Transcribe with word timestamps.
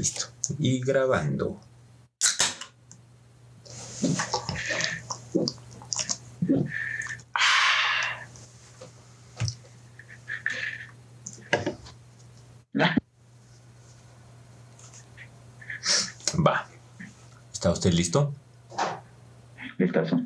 Listo. 0.00 0.28
Y 0.58 0.80
grabando. 0.80 1.60
Va. 16.34 16.66
¿Está 17.52 17.70
usted 17.70 17.92
listo? 17.92 18.32
Listazo. 19.76 20.18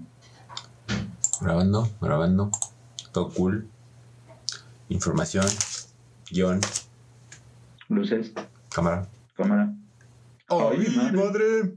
Grabando, 1.41 1.91
grabando. 2.01 2.53
Todo 3.11 3.31
cool. 3.31 3.69
Información. 4.89 5.47
Guión. 6.31 6.61
Luces, 7.89 8.31
Cámara. 8.71 9.09
Cámara. 11.15 11.45
¡Ay, 11.63 11.71
madre! 11.71 11.73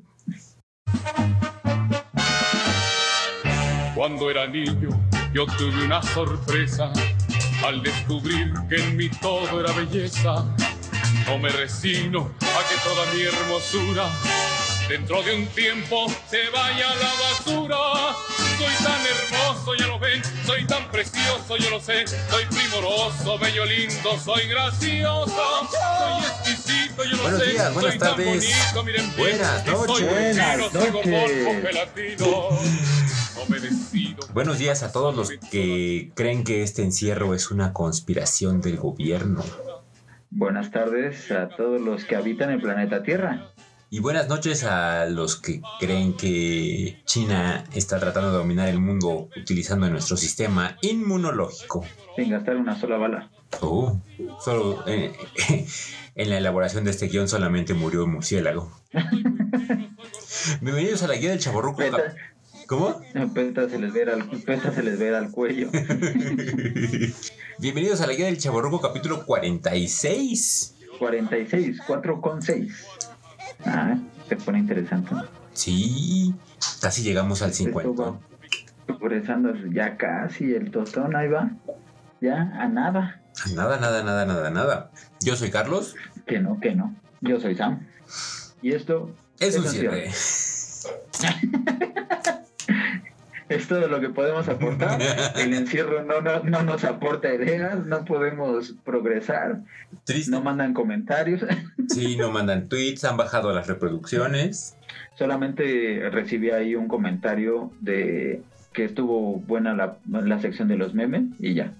Cuando 3.96 4.30
era 4.30 4.48
niño, 4.48 4.90
yo 5.34 5.46
tuve 5.58 5.86
una 5.86 6.02
sorpresa 6.02 6.92
al 7.66 7.82
descubrir 7.82 8.54
que 8.70 8.76
en 8.76 8.96
mí 8.96 9.10
todo 9.22 9.60
era 9.60 9.72
belleza. 9.74 10.46
No 11.26 11.38
me 11.40 11.50
resigno 11.50 12.32
a 12.42 12.64
que 12.70 12.76
toda 12.84 13.06
mi 13.14 13.22
hermosura 13.24 14.08
dentro 14.88 15.22
de 15.24 15.36
un 15.36 15.48
tiempo 15.48 16.08
se 16.30 16.50
vaya 16.50 16.92
a 16.92 16.96
la 16.96 17.12
basura. 17.22 17.78
Soy 18.58 18.74
tan 18.84 19.02
hermoso, 19.06 19.76
ya 19.76 19.88
lo 19.88 20.00
ven, 20.00 20.22
soy 20.46 20.66
tan 20.66 20.90
precioso, 20.90 21.58
yo 21.58 21.70
lo 21.70 21.80
sé. 21.80 22.08
Soy 22.08 22.46
primoroso, 22.46 23.38
bello, 23.38 23.66
lindo, 23.66 24.18
soy 24.24 24.48
gracioso, 24.48 25.70
soy 25.72 26.56
yo 26.68 27.22
Buenos 27.22 27.40
sé. 27.40 27.52
días, 27.52 27.74
buenas 27.74 27.98
tardes, 27.98 28.28
bonito, 28.28 28.84
miren 28.84 29.16
bien, 29.16 29.18
buenas 29.18 29.66
noches. 29.66 30.10
Buenas 30.10 30.74
noches. 30.74 32.18
Buenos 34.34 34.58
días 34.60 34.84
a 34.84 34.92
todos 34.92 35.16
los 35.16 35.32
que 35.52 36.12
creen 36.16 36.44
que 36.44 36.64
este 36.64 36.84
encierro 36.84 37.34
es 37.34 37.52
una 37.52 37.74
conspiración 37.74 38.62
del 38.62 38.78
gobierno. 38.78 39.44
Buenas 40.30 40.72
tardes 40.72 41.32
a 41.32 41.50
todos 41.50 41.82
los 41.82 42.04
que 42.04 42.16
habitan 42.16 42.52
el 42.52 42.62
planeta 42.62 43.04
Tierra. 43.04 43.52
Y 43.90 44.00
buenas 44.00 44.28
noches 44.28 44.66
a 44.66 45.06
los 45.06 45.38
que 45.38 45.62
creen 45.80 46.14
que 46.14 47.02
China 47.06 47.64
está 47.74 48.00
tratando 48.00 48.32
de 48.32 48.38
dominar 48.38 48.68
el 48.68 48.80
mundo 48.80 49.30
utilizando 49.40 49.90
nuestro 49.90 50.18
sistema 50.18 50.78
inmunológico. 50.82 51.86
Sin 52.18 52.30
gastar 52.30 52.58
una 52.58 52.78
sola 52.78 52.98
bala. 52.98 53.32
Oh, 53.62 53.98
solo 54.44 54.84
eh, 54.88 55.14
en 56.18 56.30
la 56.32 56.38
elaboración 56.40 56.84
de 56.84 56.92
este 56.92 57.08
guion 57.08 57.28
solamente 57.30 57.74
murió 57.76 58.04
un 58.04 58.14
murciélago. 58.14 58.72
Bienvenidos 60.62 61.04
a 61.04 61.08
la 61.08 61.16
guía 61.16 61.30
del 61.30 61.40
chaborruco. 61.40 61.78
Peta, 61.78 62.16
¿Cómo? 62.66 63.00
peta 63.36 63.70
se 63.70 63.78
les 63.78 63.94
ve 63.94 64.04
al, 64.12 64.28
peta 64.42 64.72
se 64.74 64.82
les 64.82 64.98
ve 64.98 65.16
al 65.16 65.30
cuello. 65.30 65.70
Bienvenidos 67.60 68.02
a 68.02 68.08
la 68.08 68.14
guía 68.14 68.26
del 68.26 68.40
chaborruco 68.40 68.82
capítulo 68.82 69.26
46. 69.26 70.76
46, 70.98 71.82
4 71.86 72.22
con 72.22 72.42
6. 72.42 72.86
Ah, 73.66 73.96
se 74.28 74.36
pone 74.38 74.58
interesante. 74.58 75.14
Sí, 75.54 76.34
casi 76.82 77.04
llegamos 77.04 77.44
al 77.44 77.52
Esto 77.52 77.66
50. 77.66 78.02
va 78.04 78.20
progresando 78.88 79.54
ya 79.72 79.98
casi 79.98 80.56
el 80.56 80.72
tostón, 80.72 81.16
ahí 81.16 81.28
va. 81.28 81.52
Ya, 82.22 82.52
a 82.56 82.68
nada. 82.68 83.22
Nada, 83.56 83.80
nada, 83.80 84.04
nada, 84.04 84.26
nada, 84.26 84.50
nada. 84.50 84.92
Yo 85.22 85.36
soy 85.36 85.52
Carlos. 85.52 85.96
Que 86.26 86.40
no, 86.40 86.60
que 86.60 86.76
no. 86.76 86.96
Yo 87.22 87.40
soy 87.40 87.56
Sam. 87.56 87.86
Y 88.62 88.74
esto 88.74 89.12
Es 89.40 89.56
un 89.56 89.66
un 89.66 89.70
cierre. 89.70 90.08
es 90.08 91.20
todo 93.68 93.88
lo 93.88 94.00
que 94.00 94.10
podemos 94.10 94.48
aportar. 94.48 95.00
El 95.36 95.54
encierro 95.54 96.04
no, 96.04 96.22
no, 96.22 96.44
no 96.44 96.64
nos 96.64 96.84
aporta 96.84 97.34
ideas, 97.34 97.86
no 97.86 98.06
podemos 98.06 98.76
progresar, 98.84 99.62
Triste. 100.04 100.32
no 100.32 100.42
mandan 100.42 100.74
comentarios. 100.74 101.42
Sí, 101.90 102.18
no 102.18 102.32
mandan 102.32 102.68
tweets, 102.68 103.06
han 103.06 103.18
bajado 103.18 103.54
las 103.54 103.68
reproducciones. 103.68 104.76
Solamente 105.16 106.10
recibí 106.12 106.52
ahí 106.52 106.76
un 106.76 106.88
comentario 106.88 107.72
de 107.82 108.42
que 108.74 108.86
estuvo 108.86 109.40
buena 109.40 109.74
la, 109.74 109.98
la 110.08 110.40
sección 110.40 110.68
de 110.68 110.78
los 110.78 110.94
memes 110.94 111.24
y 111.40 111.56
ya. 111.56 111.74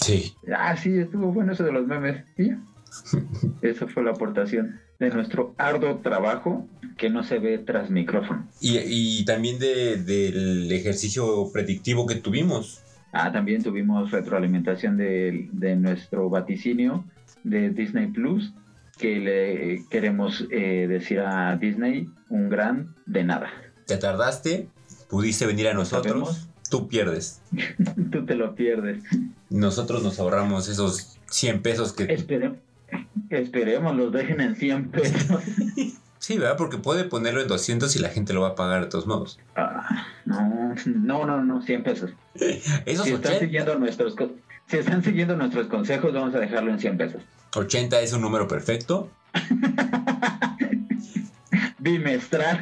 Sí. 0.00 0.34
Ah, 0.54 0.76
sí, 0.76 0.96
estuvo 0.98 1.32
bueno 1.32 1.52
eso 1.52 1.64
de 1.64 1.72
los 1.72 1.86
memes 1.86 2.24
ya. 2.36 2.58
Esa 3.62 3.86
fue 3.86 4.02
la 4.04 4.10
aportación 4.10 4.80
de 4.98 5.10
nuestro 5.10 5.54
arduo 5.58 5.96
trabajo 5.98 6.68
que 6.96 7.10
no 7.10 7.24
se 7.24 7.38
ve 7.38 7.58
tras 7.58 7.90
micrófono. 7.90 8.46
Y, 8.60 8.78
y 8.78 9.24
también 9.24 9.58
de- 9.58 9.96
del 9.96 10.70
ejercicio 10.70 11.50
predictivo 11.52 12.06
que 12.06 12.16
tuvimos. 12.16 12.82
Ah, 13.12 13.32
también 13.32 13.62
tuvimos 13.62 14.10
retroalimentación 14.10 14.96
de, 14.96 15.48
de 15.52 15.76
nuestro 15.76 16.28
vaticinio 16.30 17.04
de 17.44 17.70
Disney 17.70 18.06
Plus, 18.08 18.52
que 18.98 19.16
le 19.18 19.84
queremos 19.90 20.46
eh, 20.50 20.86
decir 20.88 21.20
a 21.20 21.56
Disney 21.56 22.08
un 22.28 22.48
gran 22.48 22.94
de 23.06 23.24
nada. 23.24 23.50
Te 23.86 23.96
tardaste, 23.96 24.68
pudiste 25.10 25.46
venir 25.46 25.68
a 25.68 25.74
nosotros, 25.74 26.28
sabemos. 26.28 26.48
Tú 26.72 26.88
pierdes. 26.88 27.42
Tú 28.10 28.24
te 28.24 28.34
lo 28.34 28.54
pierdes. 28.54 29.04
Nosotros 29.50 30.02
nos 30.02 30.18
ahorramos 30.18 30.68
esos 30.68 31.18
100 31.26 31.60
pesos 31.60 31.92
que... 31.92 32.04
Espere- 32.08 32.56
esperemos, 33.28 33.94
los 33.94 34.10
dejen 34.10 34.40
en 34.40 34.56
100 34.56 34.90
pesos. 34.90 35.42
Sí, 36.18 36.38
¿verdad? 36.38 36.56
Porque 36.56 36.78
puede 36.78 37.02
ponerlo 37.02 37.40
en 37.42 37.48
200 37.48 37.96
y 37.96 37.98
la 37.98 38.08
gente 38.08 38.32
lo 38.32 38.42
va 38.42 38.50
a 38.50 38.54
pagar 38.54 38.80
de 38.84 38.86
todos 38.88 39.08
modos. 39.08 39.40
Ah, 39.56 40.06
no, 40.24 40.72
no, 40.86 41.26
no, 41.26 41.42
no, 41.44 41.62
100 41.62 41.82
pesos. 41.82 42.12
Esos 42.86 43.06
Si 43.06 43.12
están 43.12 43.32
80, 43.32 43.38
siguiendo 43.40 43.76
nuestros, 43.76 44.14
si 44.68 44.76
están 44.76 45.02
siguiendo 45.02 45.36
nuestros 45.36 45.66
consejos, 45.66 46.12
vamos 46.12 46.32
a 46.36 46.38
dejarlo 46.38 46.70
en 46.70 46.78
100 46.78 46.96
pesos. 46.96 47.22
80 47.56 48.00
es 48.02 48.12
un 48.12 48.20
número 48.20 48.46
perfecto. 48.46 49.10
Bimestral. 51.80 52.60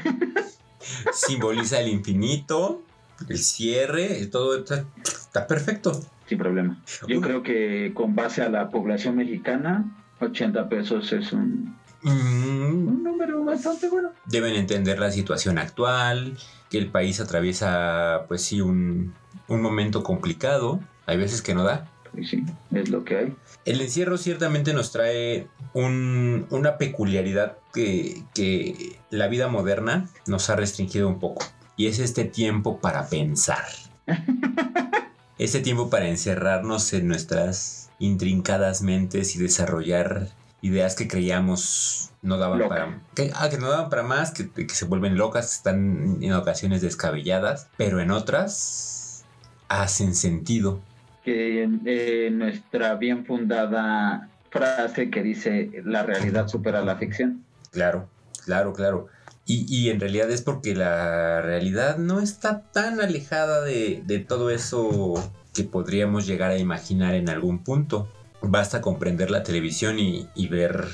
Simboliza 1.13 1.81
el 1.81 1.89
infinito, 1.89 2.83
el 3.29 3.39
cierre, 3.39 4.27
todo 4.27 4.57
está, 4.59 4.85
está 5.05 5.47
perfecto. 5.47 6.01
Sin 6.27 6.39
problema. 6.39 6.81
Yo 7.09 7.21
creo 7.21 7.43
que 7.43 7.93
con 7.95 8.15
base 8.15 8.43
a 8.43 8.49
la 8.49 8.71
población 8.71 9.17
mexicana, 9.17 9.85
80 10.21 10.69
pesos 10.69 11.13
es 11.13 11.33
un, 11.33 11.79
Mm, 12.03 12.89
un 12.89 13.03
número 13.03 13.45
bastante 13.45 13.91
bueno. 13.91 14.11
deben 14.25 14.55
entender 14.55 14.99
la 14.99 15.11
situación 15.11 15.59
actual, 15.59 16.39
que 16.71 16.79
el 16.79 16.87
país 16.91 17.21
atraviesa, 17.21 18.25
pues 18.27 18.43
sí, 18.43 18.63
un, 18.63 19.13
un 19.49 19.61
momento 19.61 20.03
complicado. 20.03 20.81
Hay 21.05 21.19
veces 21.19 21.43
que 21.43 21.55
no 21.55 21.63
da. 21.65 21.91
Y 22.17 22.25
sí, 22.25 22.43
es 22.73 22.89
lo 22.89 23.05
que 23.05 23.17
hay. 23.19 23.37
El 23.67 23.83
encierro 23.83 24.17
ciertamente 24.17 24.73
nos 24.73 24.93
trae 24.93 25.49
un- 25.75 26.47
una 26.51 26.79
peculiaridad 26.79 27.59
que, 27.75 28.23
que 28.35 28.97
la 29.11 29.29
vida 29.29 29.49
moderna 29.49 30.09
nos 30.27 30.49
ha 30.49 30.57
restringido 30.57 31.07
un 31.07 31.19
poco. 31.21 31.45
Y 31.81 31.87
es 31.87 31.99
este 31.99 32.27
tiempo 32.27 32.79
para 32.79 33.09
pensar. 33.09 33.65
este 35.39 35.61
tiempo 35.61 35.89
para 35.89 36.09
encerrarnos 36.09 36.93
en 36.93 37.09
nuestras 37.09 37.91
intrincadas 37.99 38.83
mentes 38.83 39.35
y 39.35 39.39
desarrollar 39.39 40.29
ideas 40.61 40.95
que 40.95 41.09
creíamos 41.09 42.11
no 42.21 42.37
daban 42.37 42.59
Loca. 42.59 42.69
para... 42.69 43.01
Que, 43.15 43.31
ah, 43.35 43.49
que 43.49 43.57
no 43.57 43.71
daban 43.71 43.89
para 43.89 44.03
más, 44.03 44.31
que, 44.31 44.51
que 44.51 44.75
se 44.75 44.85
vuelven 44.85 45.17
locas, 45.17 45.55
están 45.55 46.19
en 46.21 46.35
ocasiones 46.35 46.83
descabelladas, 46.83 47.71
pero 47.79 47.99
en 47.99 48.11
otras 48.11 49.25
hacen 49.69 50.15
sentido. 50.15 50.83
Que 51.25 51.67
eh, 51.87 52.31
nuestra 52.31 52.97
bien 52.97 53.25
fundada 53.25 54.29
frase 54.51 55.09
que 55.09 55.23
dice 55.23 55.71
la 55.83 56.03
realidad 56.03 56.47
supera 56.47 56.83
la 56.83 56.97
ficción. 56.97 57.43
Claro, 57.71 58.07
claro, 58.45 58.75
claro. 58.75 59.09
Y, 59.53 59.67
y 59.69 59.91
en 59.91 59.99
realidad 59.99 60.31
es 60.31 60.43
porque 60.43 60.77
la 60.77 61.43
realidad 61.43 61.99
no 61.99 62.21
está 62.21 62.63
tan 62.71 63.01
alejada 63.01 63.63
de, 63.63 64.03
de 64.07 64.19
todo 64.21 64.51
eso 64.51 65.15
que 65.53 65.65
podríamos 65.65 66.27
llegar 66.27 66.53
a 66.53 66.59
imaginar 66.59 67.15
en 67.15 67.29
algún 67.29 67.65
punto. 67.65 68.09
Basta 68.43 68.81
comprender 68.81 69.31
la 69.31 69.43
televisión 69.43 69.99
y, 69.99 70.29
y 70.37 70.47
ver 70.47 70.85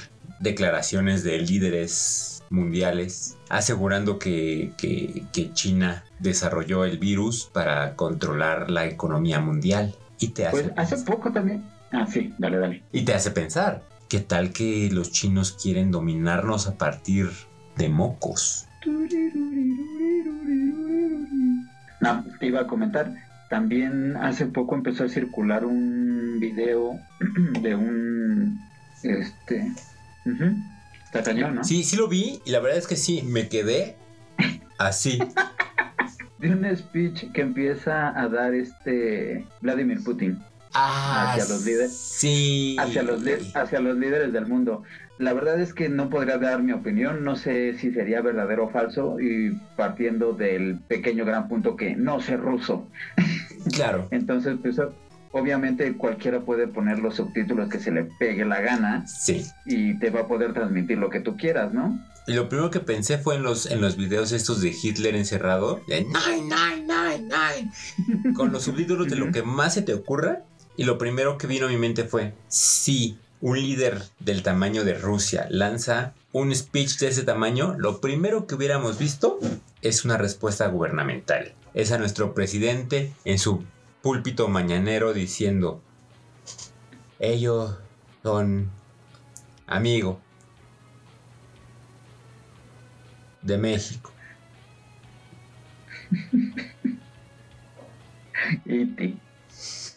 declaraciones 0.40 1.22
de 1.22 1.38
líderes 1.38 2.42
mundiales 2.48 3.36
asegurando 3.48 4.18
que, 4.18 4.72
que- 4.78 5.24
que 5.32 5.52
China 5.52 6.04
desarrolló 6.20 6.84
el 6.84 6.98
virus 6.98 7.50
para 7.52 7.94
controlar 7.94 8.70
la 8.70 8.86
economía 8.86 9.40
mundial. 9.40 9.94
Y 10.18 10.28
te 10.28 10.46
hace 10.46 10.62
Pues 10.62 10.72
hace 10.78 10.96
pensar. 10.96 11.14
poco 11.14 11.32
también. 11.32 11.68
Ah, 11.92 12.06
sí, 12.06 12.32
dale, 12.38 12.56
dale. 12.58 12.82
Y 12.92 13.02
te 13.04 13.12
hace 13.12 13.30
pensar, 13.32 13.82
¿qué 14.08 14.20
tal 14.20 14.52
que 14.52 14.88
los 14.90 15.12
chinos 15.12 15.52
quieren 15.62 15.90
dominarnos 15.90 16.66
a 16.68 16.78
partir 16.78 17.28
de 17.76 17.88
mocos? 17.88 18.66
No, 22.00 22.24
te 22.38 22.46
iba 22.46 22.60
a 22.60 22.66
comentar. 22.66 23.12
También 23.48 24.16
hace 24.16 24.46
poco 24.46 24.74
empezó 24.74 25.04
a 25.04 25.08
circular 25.08 25.64
un 25.64 26.38
video 26.40 26.98
de 27.62 27.74
un 27.74 28.60
este 29.02 29.70
ujú, 30.24 30.56
Está 31.04 31.22
cañón, 31.22 31.54
¿no? 31.54 31.64
Sí, 31.64 31.84
sí 31.84 31.96
lo 31.96 32.08
vi 32.08 32.40
y 32.44 32.50
la 32.50 32.58
verdad 32.60 32.78
es 32.78 32.86
que 32.88 32.96
sí, 32.96 33.22
me 33.22 33.48
quedé 33.48 33.96
así. 34.78 35.18
De 36.38 36.50
un 36.50 36.76
speech 36.76 37.32
que 37.32 37.40
empieza 37.40 38.08
a 38.20 38.28
dar 38.28 38.52
este 38.52 39.46
Vladimir 39.62 40.04
Putin 40.04 40.38
Ah, 40.74 41.32
Hacia 41.32 41.54
los 41.54 41.64
líderes. 41.64 41.96
Sí. 41.96 42.76
hacia 42.78 43.02
los, 43.02 43.22
hacia 43.54 43.80
los 43.80 43.96
líderes 43.96 44.34
del 44.34 44.46
mundo. 44.46 44.82
La 45.18 45.32
verdad 45.32 45.58
es 45.60 45.72
que 45.72 45.88
no 45.88 46.10
podría 46.10 46.36
dar 46.38 46.62
mi 46.62 46.72
opinión, 46.72 47.24
no 47.24 47.36
sé 47.36 47.74
si 47.78 47.90
sería 47.92 48.20
verdadero 48.20 48.66
o 48.66 48.70
falso, 48.70 49.18
y 49.18 49.52
partiendo 49.76 50.32
del 50.32 50.78
pequeño 50.88 51.24
gran 51.24 51.48
punto 51.48 51.74
que 51.76 51.96
no 51.96 52.20
sé 52.20 52.36
ruso. 52.36 52.86
Claro. 53.72 54.06
Entonces, 54.12 54.56
pues 54.62 54.76
obviamente 55.32 55.96
cualquiera 55.96 56.40
puede 56.42 56.68
poner 56.68 57.00
los 57.00 57.16
subtítulos 57.16 57.68
que 57.68 57.80
se 57.80 57.90
le 57.90 58.04
pegue 58.04 58.44
la 58.44 58.60
gana 58.60 59.04
Sí. 59.08 59.44
y 59.64 59.98
te 59.98 60.10
va 60.10 60.20
a 60.20 60.28
poder 60.28 60.52
transmitir 60.52 60.98
lo 60.98 61.10
que 61.10 61.18
tú 61.18 61.36
quieras, 61.36 61.74
¿no? 61.74 61.98
Y 62.28 62.34
lo 62.34 62.48
primero 62.48 62.70
que 62.70 62.78
pensé 62.78 63.18
fue 63.18 63.34
en 63.34 63.42
los, 63.42 63.66
en 63.70 63.80
los 63.80 63.96
videos 63.96 64.30
estos 64.30 64.60
de 64.60 64.72
Hitler 64.80 65.16
encerrado. 65.16 65.80
De 65.88 66.02
nine, 66.02 66.42
nine, 66.42 66.86
nine, 66.86 67.28
nine. 67.28 68.34
Con 68.34 68.52
los 68.52 68.62
subtítulos 68.62 69.08
de 69.08 69.16
lo 69.16 69.32
que 69.32 69.42
más 69.42 69.74
se 69.74 69.82
te 69.82 69.94
ocurra. 69.94 70.42
Y 70.76 70.84
lo 70.84 70.96
primero 70.98 71.38
que 71.38 71.46
vino 71.48 71.66
a 71.66 71.68
mi 71.70 71.76
mente 71.76 72.04
fue, 72.04 72.34
si 72.48 73.18
un 73.46 73.62
líder 73.62 74.02
del 74.18 74.42
tamaño 74.42 74.82
de 74.82 74.94
Rusia 74.94 75.46
lanza 75.50 76.14
un 76.32 76.52
speech 76.52 76.98
de 76.98 77.06
ese 77.06 77.22
tamaño, 77.22 77.76
lo 77.78 78.00
primero 78.00 78.44
que 78.44 78.56
hubiéramos 78.56 78.98
visto 78.98 79.38
es 79.82 80.04
una 80.04 80.16
respuesta 80.16 80.66
gubernamental. 80.66 81.54
Es 81.72 81.92
a 81.92 81.98
nuestro 81.98 82.34
presidente 82.34 83.12
en 83.24 83.38
su 83.38 83.62
púlpito 84.02 84.48
mañanero 84.48 85.12
diciendo, 85.12 85.80
ellos 87.20 87.78
son 88.24 88.68
amigo 89.68 90.20
de 93.42 93.58
México. 93.58 94.12
Y 98.64 99.16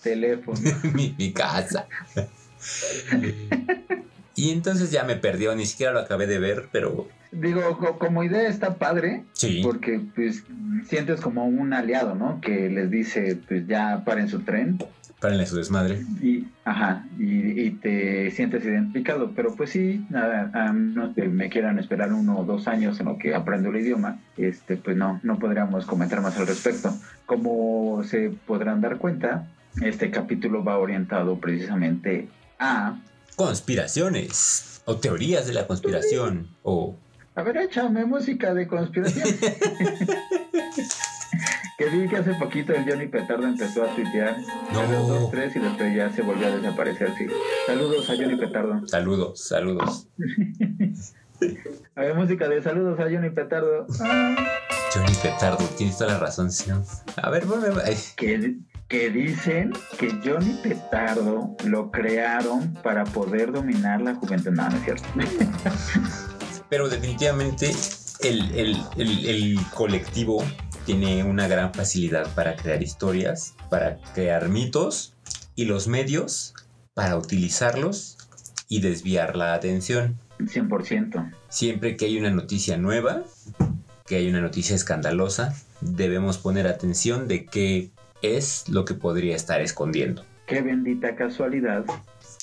teléfono. 0.02 0.60
mi, 0.94 1.14
mi 1.18 1.34
casa. 1.34 1.88
y 4.36 4.52
entonces 4.52 4.92
ya 4.92 5.04
me 5.04 5.16
perdió, 5.16 5.56
ni 5.56 5.66
siquiera 5.66 5.92
lo 5.94 6.00
acabé 6.00 6.28
de 6.28 6.40
ver, 6.40 6.68
pero 6.72 7.08
Digo, 7.32 7.78
co- 7.78 8.00
como 8.00 8.24
idea 8.24 8.48
está 8.48 8.76
padre, 8.76 9.24
sí. 9.34 9.62
porque 9.64 10.02
pues 10.16 10.44
sientes 10.88 11.22
como 11.22 11.46
un 11.46 11.74
aliado, 11.74 12.16
¿no? 12.16 12.42
Que 12.42 12.70
les 12.70 12.90
dice, 12.90 13.38
pues 13.48 13.68
ya 13.68 14.04
paren 14.06 14.30
su 14.30 14.40
tren 14.42 14.80
Párenle 15.20 15.46
su 15.46 15.58
desmadre. 15.58 16.00
y, 16.24 16.48
ajá, 16.64 17.06
y, 17.20 17.62
y 17.62 17.72
te 17.72 18.32
sientes 18.32 18.64
identificado. 18.64 19.34
Pero 19.36 19.54
pues 19.54 19.70
sí, 19.72 20.08
a, 20.16 20.50
a 20.68 20.72
menos 20.74 21.14
que 21.14 21.24
me 21.28 21.50
quieran 21.50 21.78
esperar 21.78 22.14
uno 22.14 22.40
o 22.40 22.46
dos 22.46 22.68
años 22.70 23.00
en 23.02 23.08
lo 23.08 23.18
que 23.18 23.36
aprendo 23.36 23.70
el 23.70 23.76
idioma, 23.76 24.20
este, 24.38 24.78
pues 24.78 24.96
no, 24.96 25.20
no 25.22 25.38
podríamos 25.38 25.86
comentar 25.86 26.22
más 26.22 26.38
al 26.38 26.48
respecto. 26.48 26.96
Como 27.26 28.02
se 28.06 28.32
podrán 28.48 28.80
dar 28.80 28.98
cuenta, 28.98 29.46
este 29.84 30.10
capítulo 30.10 30.64
va 30.64 30.78
orientado 30.80 31.38
precisamente 31.40 32.30
a... 32.60 33.00
Conspiraciones. 33.36 34.82
O 34.86 34.98
teorías 34.98 35.48
de 35.48 35.54
la 35.54 35.68
conspiración. 35.68 36.50
O 36.64 36.96
A 37.36 37.44
ver, 37.44 37.58
échame 37.58 38.06
música 38.06 38.54
de 38.54 38.68
conspiración. 38.68 39.28
que 41.78 41.86
vi 41.90 42.08
que 42.10 42.18
hace 42.18 42.34
poquito 42.34 42.74
el 42.74 42.84
Johnny 42.90 43.08
Petardo 43.08 43.48
empezó 43.48 43.84
a 43.84 43.96
tuitear. 43.96 44.36
No. 44.74 44.82
Uno, 44.82 45.08
dos, 45.08 45.32
tres 45.32 45.56
y 45.56 45.60
después 45.60 45.96
ya 45.96 46.12
se 46.12 46.22
volvió 46.22 46.48
a 46.48 46.52
desaparecer. 46.58 47.14
Sí. 47.18 47.28
Saludos 47.68 48.10
a 48.10 48.16
Johnny 48.16 48.36
Petardo. 48.36 48.88
saludos, 48.88 49.40
saludos. 49.48 50.08
A 51.96 52.02
ver, 52.02 52.16
música 52.16 52.50
de 52.50 52.62
saludos 52.62 53.00
a 53.00 53.04
Johnny 53.04 53.30
Petardo. 53.30 53.88
Ah, 54.02 54.36
Johnny 54.94 55.14
Petardo, 55.24 55.64
tienes 55.78 55.98
toda 55.98 56.14
la 56.14 56.20
razón, 56.20 56.52
señor. 56.52 56.84
A 57.16 57.30
ver, 57.30 57.46
vuelve. 57.46 57.82
ay, 57.86 57.96
que, 58.18 58.58
que 58.90 59.10
dicen 59.12 59.72
que 60.00 60.10
Johnny 60.24 60.60
Petardo 60.64 61.56
lo 61.66 61.92
crearon 61.92 62.74
para 62.84 63.04
poder 63.06 63.52
dominar 63.52 64.02
la 64.02 64.16
juventud. 64.16 64.50
No, 64.52 64.68
no 64.68 64.76
es 64.78 64.84
cierto. 64.84 65.04
Pero 66.70 66.90
definitivamente 66.90 67.72
el, 68.22 68.52
el- 68.56 68.78
el- 68.98 69.26
el 69.26 69.60
colectivo 69.74 70.44
tiene 70.86 71.24
una 71.24 71.48
gran 71.48 71.74
facilidad 71.74 72.34
para 72.34 72.56
crear 72.56 72.82
historias, 72.82 73.54
para 73.70 74.00
crear 74.14 74.50
mitos 74.50 75.14
y 75.56 75.66
los 75.66 75.88
medios 75.88 76.54
para 76.96 77.16
utilizarlos 77.16 78.18
y 78.68 78.82
desviar 78.82 79.36
la 79.36 79.54
atención. 79.54 80.18
100%. 80.40 81.32
Siempre 81.50 81.96
que 81.96 82.06
hay 82.06 82.18
una 82.18 82.32
noticia 82.32 82.78
nueva, 82.78 83.24
que 84.06 84.16
hay 84.16 84.28
una 84.30 84.42
noticia 84.42 84.76
escandalosa, 84.76 85.54
debemos 85.82 86.38
poner 86.40 86.66
atención 86.68 87.28
de 87.28 87.46
qué 87.46 87.92
es 88.22 88.68
lo 88.70 88.86
que 88.86 88.94
podría 88.94 89.36
estar 89.36 89.62
escondiendo. 89.62 90.24
Qué 90.46 90.62
bendita 90.62 91.16
casualidad 91.16 91.86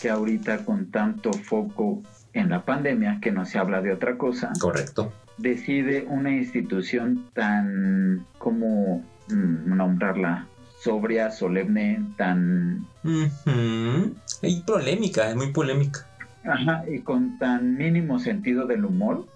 que 0.01 0.11
ahorita 0.11 0.65
con 0.65 0.91
tanto 0.91 1.33
foco 1.33 2.03
en 2.33 2.51
la 2.51 2.65
pandemia, 2.65 3.19
que 3.21 3.33
no 3.33 3.45
se 3.47 3.59
habla 3.59 3.81
de 3.81 3.93
otra 3.93 4.17
cosa, 4.19 4.53
Correcto. 4.61 5.13
decide 5.39 6.05
una 6.09 6.31
institución 6.31 7.25
tan, 7.33 8.27
como 8.39 9.03
mm, 9.29 9.75
nombrarla, 9.77 10.47
sobria, 10.79 11.31
solemne, 11.31 12.05
tan, 12.17 12.87
Ujú. 13.03 14.15
Hay 14.43 14.61
polémica, 14.67 15.31
es 15.31 15.37
muy 15.37 15.51
polémica. 15.53 16.07
ajá, 16.45 16.85
y 16.89 17.01
con 17.01 17.39
tan 17.39 17.77
mínimo 17.77 18.19
sentido 18.19 18.67
del 18.67 18.85
humor, 18.85 19.27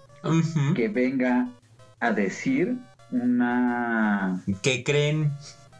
que 0.75 0.87
venga 0.87 1.49
a 1.99 2.11
decir 2.11 2.77
una, 3.11 4.41
¿Qué 4.61 4.83
creen? 4.83 5.31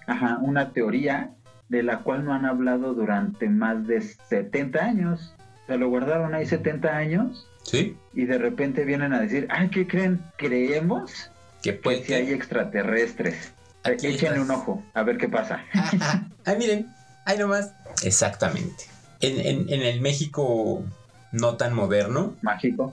Ajá, 0.07 0.37
una 0.41 0.71
teoría 0.71 1.31
de 1.69 1.83
la 1.83 1.99
cual 1.99 2.25
no 2.25 2.33
han 2.33 2.45
hablado 2.45 2.93
durante 2.93 3.47
más 3.49 3.87
de 3.87 4.01
70 4.01 4.79
años. 4.83 5.33
Se 5.67 5.77
lo 5.77 5.89
guardaron 5.89 6.33
ahí 6.33 6.45
70 6.45 6.89
años 6.97 7.47
¿Sí? 7.63 7.95
y 8.13 8.25
de 8.25 8.37
repente 8.37 8.83
vienen 8.83 9.13
a 9.13 9.21
decir, 9.21 9.47
ay, 9.49 9.69
¿qué 9.69 9.87
creen? 9.87 10.19
Creemos 10.37 11.31
Que 11.63 11.71
que 11.71 11.79
puede 11.79 12.03
si 12.03 12.13
hay 12.13 12.31
extraterrestres. 12.31 13.53
Aquí 13.83 14.07
Échenle 14.07 14.39
un 14.41 14.51
ojo, 14.51 14.83
a 14.93 15.03
ver 15.03 15.17
qué 15.17 15.27
pasa. 15.29 15.63
Ay, 16.45 16.57
miren, 16.57 16.87
ahí 17.25 17.37
nomás. 17.37 17.73
Exactamente. 18.03 18.83
En, 19.21 19.39
en- 19.39 19.69
en 19.69 19.81
el 19.81 20.01
México 20.01 20.83
no 21.31 21.55
tan 21.55 21.73
moderno 21.73 22.35
Mágico, 22.41 22.91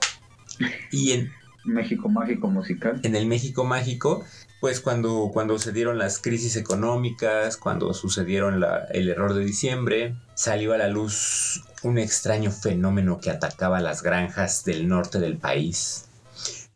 y 0.91 1.11
en, 1.11 1.31
México 1.65 2.07
mágico 2.09 2.47
musical. 2.47 2.99
en 3.03 3.15
el 3.15 3.25
México 3.27 3.65
mágico, 3.65 4.23
pues 4.59 4.79
cuando, 4.81 5.29
cuando 5.33 5.57
se 5.59 5.71
dieron 5.71 5.97
las 5.97 6.19
crisis 6.19 6.55
económicas, 6.55 7.55
cuando 7.57 7.93
sucedieron 7.93 8.59
la- 8.59 8.85
el 8.91 9.07
error 9.09 9.33
de 9.33 9.45
diciembre, 9.45 10.15
salió 10.35 10.73
a 10.73 10.77
la 10.77 10.87
luz 10.87 11.63
un 11.83 11.97
extraño 11.97 12.51
fenómeno 12.51 13.19
que 13.19 13.29
atacaba 13.31 13.79
las 13.79 14.03
granjas 14.03 14.65
del 14.65 14.87
norte 14.87 15.19
del 15.19 15.37
país. 15.37 16.05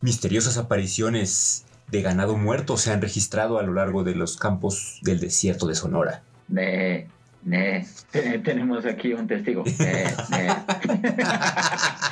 Misteriosas 0.01 0.57
apariciones 0.57 1.65
de 1.89 2.01
ganado 2.01 2.37
muerto 2.37 2.77
se 2.77 2.91
han 2.91 3.01
registrado 3.01 3.59
a 3.59 3.63
lo 3.63 3.73
largo 3.73 4.03
de 4.03 4.15
los 4.15 4.37
campos 4.37 4.99
del 5.01 5.19
desierto 5.19 5.67
de 5.67 5.75
Sonora. 5.75 6.23
Ne, 6.47 7.07
ne. 7.43 7.85
Te- 8.11 8.39
Tenemos 8.39 8.85
aquí 8.85 9.13
un 9.13 9.27
testigo. 9.27 9.63
Ne. 9.79 10.13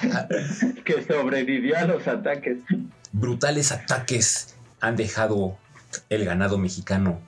que 0.85 1.03
sobrevivió 1.07 1.77
a 1.77 1.85
los 1.85 2.07
ataques. 2.07 2.57
brutales 3.11 3.71
ataques 3.71 4.55
han 4.81 4.95
dejado 4.95 5.57
el 6.09 6.25
ganado 6.25 6.57
mexicano 6.57 7.21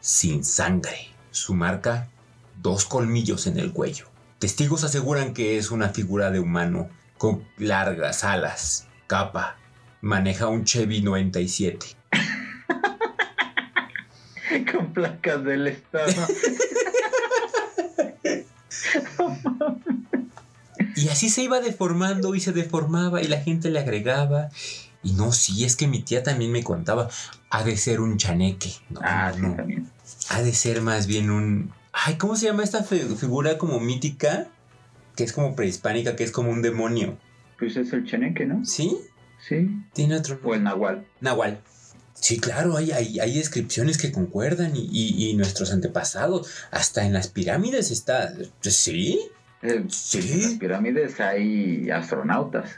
sin 0.00 0.44
sangre. 0.44 1.08
Su 1.30 1.54
marca, 1.54 2.08
dos 2.60 2.84
colmillos 2.84 3.46
en 3.46 3.58
el 3.58 3.72
cuello. 3.72 4.06
Testigos 4.38 4.84
aseguran 4.84 5.34
que 5.34 5.58
es 5.58 5.70
una 5.70 5.90
figura 5.90 6.30
de 6.30 6.40
humano 6.40 6.88
con 7.18 7.44
largas 7.58 8.24
alas, 8.24 8.86
capa. 9.06 9.56
Maneja 10.00 10.48
un 10.48 10.64
Chevy 10.64 11.02
97. 11.02 11.86
Con 14.72 14.92
placas 14.92 15.44
del 15.44 15.66
estado. 15.66 16.12
Y 20.98 21.10
así 21.10 21.28
se 21.28 21.44
iba 21.44 21.60
deformando 21.60 22.34
y 22.34 22.40
se 22.40 22.52
deformaba 22.52 23.22
y 23.22 23.28
la 23.28 23.40
gente 23.40 23.70
le 23.70 23.78
agregaba. 23.78 24.48
Y 25.02 25.12
no, 25.12 25.32
sí, 25.32 25.64
es 25.64 25.76
que 25.76 25.86
mi 25.86 26.02
tía 26.02 26.22
también 26.22 26.50
me 26.50 26.62
contaba, 26.64 27.08
ha 27.50 27.62
de 27.64 27.76
ser 27.76 28.00
un 28.00 28.16
chaneque. 28.18 28.72
No, 28.90 29.00
Ah, 29.02 29.32
no, 29.38 29.48
no. 29.48 29.54
también. 29.56 29.88
ha 30.30 30.42
de 30.42 30.52
ser 30.52 30.80
más 30.82 31.06
bien 31.06 31.30
un. 31.30 31.72
Ay, 31.92 32.16
¿cómo 32.16 32.36
se 32.36 32.46
llama 32.46 32.64
esta 32.64 32.82
fi- 32.84 33.00
figura 33.16 33.58
como 33.58 33.80
mítica? 33.80 34.48
Que 35.16 35.24
es 35.24 35.32
como 35.32 35.54
prehispánica, 35.56 36.16
que 36.16 36.24
es 36.24 36.30
como 36.32 36.50
un 36.50 36.62
demonio. 36.62 37.16
Pues 37.58 37.76
es 37.76 37.92
el 37.92 38.04
cheneque, 38.04 38.46
¿no? 38.46 38.64
¿Sí? 38.64 38.96
Sí. 39.48 39.68
Tiene 39.92 40.16
otro. 40.16 40.38
O 40.44 40.54
el 40.54 40.62
nahual. 40.62 41.06
Nahual. 41.20 41.60
Sí, 42.14 42.38
claro, 42.40 42.76
hay, 42.76 42.90
hay, 42.90 43.20
hay 43.20 43.34
descripciones 43.36 43.96
que 43.98 44.10
concuerdan 44.10 44.76
y, 44.76 44.88
y- 44.92 45.28
y 45.30 45.34
nuestros 45.34 45.72
antepasados, 45.72 46.48
hasta 46.72 47.04
en 47.06 47.12
las 47.12 47.28
pirámides 47.28 47.90
está. 47.92 48.32
Sí, 48.62 49.20
Eh, 49.62 49.84
Sí. 49.88 50.18
En 50.32 50.42
las 50.42 50.54
pirámides 50.54 51.18
hay 51.20 51.90
astronautas. 51.90 52.70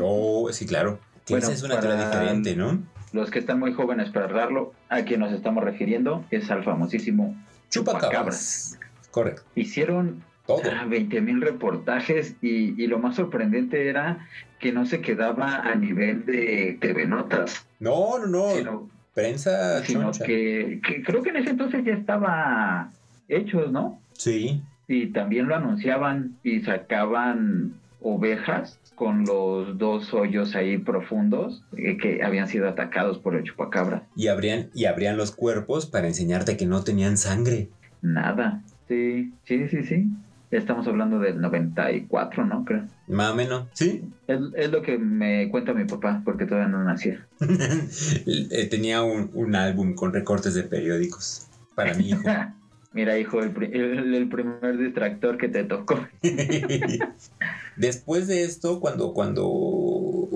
Oh, 0.00 0.50
sí, 0.52 0.66
claro. 0.66 0.98
Bueno, 1.30 1.48
es 1.48 1.62
una 1.62 1.80
teoría 1.80 2.06
diferente, 2.06 2.56
¿no? 2.56 2.78
Los 3.12 3.30
que 3.30 3.38
están 3.38 3.58
muy 3.58 3.72
jóvenes 3.72 4.10
para 4.10 4.28
darlo, 4.28 4.72
a 4.88 5.02
quien 5.02 5.20
nos 5.20 5.32
estamos 5.32 5.64
refiriendo 5.64 6.24
es 6.30 6.50
al 6.50 6.62
famosísimo 6.64 7.34
Chupacabras. 7.70 8.78
Correcto. 9.10 9.42
Hicieron 9.54 10.22
Todo. 10.46 10.62
20 10.88 11.20
mil 11.20 11.40
reportajes 11.40 12.34
y, 12.42 12.80
y 12.82 12.86
lo 12.86 12.98
más 12.98 13.16
sorprendente 13.16 13.88
era 13.88 14.26
que 14.58 14.72
no 14.72 14.86
se 14.86 15.00
quedaba 15.00 15.56
a 15.56 15.74
nivel 15.74 16.24
de 16.26 16.78
TV 16.80 17.06
Notas, 17.06 17.66
No, 17.80 18.18
no, 18.18 18.26
no. 18.26 18.50
sino, 18.56 18.90
Prensa 19.14 19.84
sino 19.84 20.12
que, 20.12 20.80
que 20.86 21.02
creo 21.02 21.22
que 21.22 21.30
en 21.30 21.36
ese 21.36 21.50
entonces 21.50 21.84
ya 21.84 21.92
estaba 21.92 22.90
hechos, 23.28 23.72
¿no? 23.72 24.00
Sí. 24.12 24.62
Y 24.86 25.08
también 25.08 25.48
lo 25.48 25.54
anunciaban 25.56 26.36
y 26.42 26.60
sacaban 26.60 27.74
ovejas 28.00 28.78
con 28.94 29.24
los 29.24 29.78
dos 29.78 30.12
hoyos 30.12 30.54
ahí 30.56 30.78
profundos 30.78 31.62
eh, 31.76 31.96
que 31.96 32.22
habían 32.22 32.48
sido 32.48 32.68
atacados 32.68 33.18
por 33.18 33.36
el 33.36 33.44
chupacabra. 33.44 34.06
Y 34.16 34.28
abrían, 34.28 34.70
y 34.74 34.86
abrían 34.86 35.16
los 35.16 35.30
cuerpos 35.30 35.86
para 35.86 36.08
enseñarte 36.08 36.56
que 36.56 36.66
no 36.66 36.82
tenían 36.82 37.16
sangre. 37.16 37.68
Nada. 38.02 38.62
Sí, 38.88 39.32
sí, 39.44 39.68
sí, 39.68 39.84
sí. 39.84 40.08
Estamos 40.50 40.86
hablando 40.88 41.18
del 41.18 41.40
94, 41.40 42.46
¿no? 42.46 42.64
Creo. 42.64 42.86
Más 43.06 43.32
o 43.32 43.34
menos. 43.34 43.68
Sí. 43.74 44.02
Es, 44.26 44.40
es 44.56 44.70
lo 44.70 44.80
que 44.80 44.96
me 44.96 45.50
cuenta 45.50 45.74
mi 45.74 45.84
papá, 45.84 46.22
porque 46.24 46.46
todavía 46.46 46.68
no 46.68 46.82
nacía. 46.82 47.26
Tenía 48.70 49.02
un, 49.02 49.30
un 49.34 49.54
álbum 49.54 49.94
con 49.94 50.12
recortes 50.12 50.54
de 50.54 50.62
periódicos 50.62 51.46
para 51.74 51.94
mi 51.94 52.08
hijo. 52.08 52.22
Mira, 52.92 53.18
hijo, 53.18 53.40
el, 53.42 53.50
pri- 53.50 53.70
el- 53.72 54.14
el 54.14 54.28
primer 54.28 54.78
distractor 54.78 55.36
que 55.38 55.48
te 55.48 55.64
tocó. 55.64 56.06
Después 57.76 58.26
de 58.26 58.44
esto, 58.44 58.80
cuando, 58.80 59.12
cuando 59.12 60.28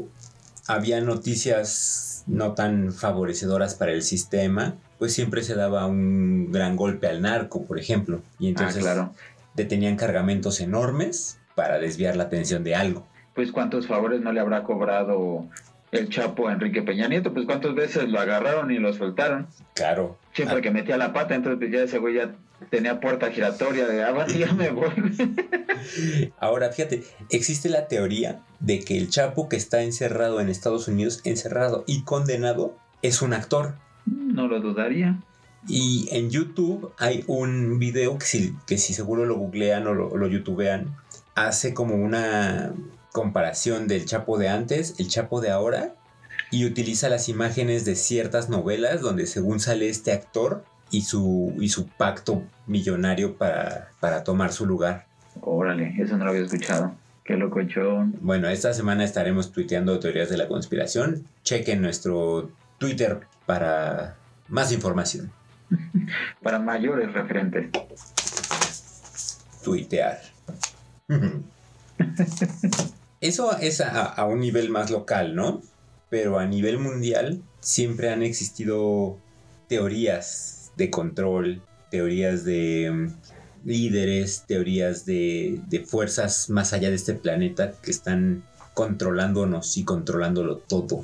había 0.68 1.00
noticias 1.00 2.24
no 2.26 2.52
tan 2.52 2.92
favorecedoras 2.92 3.74
para 3.74 3.92
el 3.92 4.02
sistema, 4.02 4.76
pues 4.98 5.12
siempre 5.12 5.42
se 5.42 5.54
daba 5.54 5.86
un 5.86 6.52
gran 6.52 6.76
golpe 6.76 7.08
al 7.08 7.22
narco, 7.22 7.64
por 7.64 7.78
ejemplo. 7.78 8.20
Y 8.38 8.48
entonces 8.48 8.76
ah, 8.78 8.80
claro. 8.80 9.14
detenían 9.54 9.96
cargamentos 9.96 10.60
enormes 10.60 11.38
para 11.56 11.78
desviar 11.78 12.16
la 12.16 12.24
atención 12.24 12.62
de 12.64 12.74
algo. 12.76 13.06
Pues 13.34 13.50
cuántos 13.50 13.86
favores 13.86 14.20
no 14.20 14.30
le 14.32 14.40
habrá 14.40 14.62
cobrado 14.62 15.46
el 15.90 16.08
Chapo 16.10 16.48
a 16.48 16.52
Enrique 16.52 16.82
Peña 16.82 17.08
Nieto, 17.08 17.32
pues 17.34 17.44
cuántas 17.46 17.74
veces 17.74 18.08
lo 18.08 18.20
agarraron 18.20 18.70
y 18.70 18.78
lo 18.78 18.92
soltaron. 18.92 19.48
Claro. 19.74 20.16
Siempre 20.32 20.58
Ah. 20.58 20.60
que 20.60 20.70
metía 20.70 20.96
la 20.96 21.12
pata, 21.12 21.34
entonces 21.34 21.58
pues, 21.58 21.70
ya 21.70 21.82
ese 21.82 21.98
güey 21.98 22.14
ya 22.14 22.34
tenía 22.70 23.00
puerta 23.00 23.30
giratoria 23.30 23.86
de, 23.86 24.02
ah, 24.02 24.26
ya 24.28 24.52
me 24.52 24.70
voy. 24.70 24.88
Ahora, 26.38 26.70
fíjate, 26.70 27.02
existe 27.30 27.68
la 27.68 27.88
teoría 27.88 28.40
de 28.60 28.80
que 28.80 28.96
el 28.96 29.10
Chapo 29.10 29.48
que 29.48 29.56
está 29.56 29.82
encerrado 29.82 30.40
en 30.40 30.48
Estados 30.48 30.88
Unidos, 30.88 31.20
encerrado 31.24 31.84
y 31.86 32.02
condenado, 32.04 32.76
es 33.02 33.20
un 33.22 33.32
actor. 33.34 33.74
no 34.06 34.48
lo 34.48 34.60
dudaría. 34.60 35.20
Y 35.68 36.08
en 36.10 36.30
YouTube 36.30 36.92
hay 36.98 37.24
un 37.28 37.78
video 37.78 38.18
que 38.18 38.26
si, 38.26 38.54
que 38.66 38.78
si 38.78 38.94
seguro 38.94 39.24
lo 39.26 39.36
googlean 39.36 39.86
o 39.86 39.94
lo, 39.94 40.08
o 40.08 40.16
lo 40.16 40.26
youtubean, 40.26 40.96
hace 41.36 41.72
como 41.72 41.94
una 41.94 42.72
comparación 43.12 43.86
del 43.86 44.04
Chapo 44.06 44.38
de 44.38 44.48
antes, 44.48 44.94
el 44.98 45.08
Chapo 45.08 45.40
de 45.40 45.50
ahora, 45.50 45.94
y 46.52 46.66
utiliza 46.66 47.08
las 47.08 47.28
imágenes 47.30 47.84
de 47.86 47.96
ciertas 47.96 48.50
novelas 48.50 49.00
donde 49.00 49.26
según 49.26 49.58
sale 49.58 49.88
este 49.88 50.12
actor 50.12 50.64
y 50.90 51.00
su, 51.02 51.54
y 51.58 51.70
su 51.70 51.88
pacto 51.88 52.42
millonario 52.66 53.38
para, 53.38 53.88
para 54.00 54.22
tomar 54.22 54.52
su 54.52 54.66
lugar. 54.66 55.06
Órale, 55.40 55.94
eso 55.98 56.18
no 56.18 56.24
lo 56.26 56.30
había 56.30 56.42
escuchado. 56.42 56.94
Qué 57.24 57.36
locochón. 57.36 58.16
Bueno, 58.20 58.50
esta 58.50 58.74
semana 58.74 59.02
estaremos 59.02 59.50
tuiteando 59.50 59.98
teorías 59.98 60.28
de 60.28 60.36
la 60.36 60.46
conspiración. 60.46 61.26
Chequen 61.42 61.80
nuestro 61.80 62.50
Twitter 62.76 63.20
para 63.46 64.16
más 64.48 64.72
información. 64.72 65.32
Para 66.42 66.58
mayores 66.58 67.10
referentes. 67.14 67.70
Tuitear. 69.64 70.20
Eso 73.22 73.56
es 73.58 73.80
a, 73.80 74.02
a 74.04 74.26
un 74.26 74.40
nivel 74.40 74.68
más 74.68 74.90
local, 74.90 75.34
¿no? 75.34 75.62
Pero 76.12 76.38
a 76.38 76.44
nivel 76.44 76.78
mundial 76.78 77.40
siempre 77.60 78.10
han 78.10 78.22
existido 78.22 79.16
teorías 79.66 80.70
de 80.76 80.90
control, 80.90 81.62
teorías 81.90 82.44
de 82.44 82.90
mm, 82.92 83.66
líderes, 83.66 84.44
teorías 84.46 85.06
de, 85.06 85.58
de 85.70 85.80
fuerzas 85.80 86.50
más 86.50 86.74
allá 86.74 86.90
de 86.90 86.96
este 86.96 87.14
planeta 87.14 87.72
que 87.82 87.90
están 87.90 88.42
controlándonos 88.74 89.78
y 89.78 89.84
controlándolo 89.84 90.58
todo. 90.58 91.02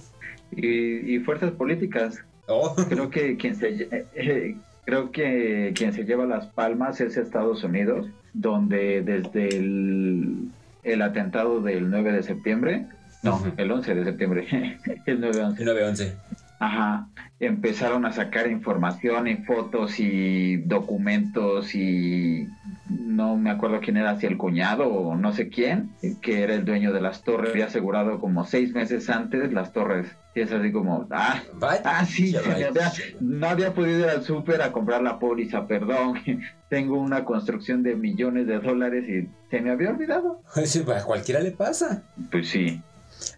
Y, 0.54 1.14
y 1.14 1.20
fuerzas 1.20 1.52
políticas. 1.52 2.18
Oh, 2.46 2.76
Creo 2.90 3.08
que 3.08 3.38
quien 3.38 3.56
se 3.56 3.88
eh, 4.14 4.56
creo 4.84 5.10
que 5.10 5.72
quien 5.74 5.94
se 5.94 6.04
lleva 6.04 6.26
las 6.26 6.48
palmas 6.48 7.00
es 7.00 7.16
Estados 7.16 7.64
Unidos, 7.64 8.08
donde 8.34 9.00
desde 9.00 9.56
el, 9.56 10.50
el 10.82 11.00
atentado 11.00 11.62
del 11.62 11.88
9 11.88 12.12
de 12.12 12.22
septiembre, 12.22 12.86
no, 13.22 13.42
el 13.56 13.70
11 13.70 13.94
de 13.94 14.04
septiembre, 14.04 14.46
el 15.06 15.20
9-11, 15.20 15.58
911. 15.64 16.16
Ajá, 16.60 17.06
empezaron 17.38 18.04
a 18.04 18.10
sacar 18.12 18.50
información 18.50 19.28
y 19.28 19.36
fotos 19.36 20.00
y 20.00 20.56
documentos 20.56 21.72
y 21.76 22.48
no 22.88 23.36
me 23.36 23.50
acuerdo 23.50 23.78
quién 23.80 23.96
era, 23.96 24.18
si 24.18 24.26
el 24.26 24.36
cuñado 24.36 24.88
o 24.88 25.14
no 25.14 25.32
sé 25.32 25.48
quién, 25.50 25.90
que 26.20 26.42
era 26.42 26.54
el 26.54 26.64
dueño 26.64 26.92
de 26.92 27.00
las 27.00 27.22
torres, 27.22 27.50
había 27.52 27.66
asegurado 27.66 28.18
como 28.18 28.44
seis 28.44 28.72
meses 28.74 29.08
antes 29.08 29.52
las 29.52 29.72
torres. 29.72 30.08
Y 30.34 30.40
es 30.40 30.50
así 30.52 30.72
como, 30.72 31.06
ah, 31.12 31.42
ah, 31.84 32.04
sí, 32.04 32.32
se 32.32 32.40
me 32.48 32.54
había- 32.54 32.70
no 33.20 33.48
había 33.48 33.72
podido 33.72 34.00
ir 34.00 34.06
al 34.06 34.22
súper 34.24 34.60
a 34.62 34.72
comprar 34.72 35.02
la 35.02 35.18
póliza, 35.20 35.66
perdón. 35.68 36.14
Tengo 36.68 36.98
una 37.00 37.24
construcción 37.24 37.82
de 37.84 37.94
millones 37.94 38.46
de 38.48 38.58
dólares 38.58 39.04
y 39.08 39.28
se 39.50 39.60
me 39.60 39.70
había 39.70 39.90
olvidado. 39.90 40.42
Sí, 40.64 40.82
A 40.92 41.04
cualquiera 41.04 41.40
le 41.40 41.52
pasa. 41.52 42.02
Pues 42.32 42.48
sí. 42.48 42.82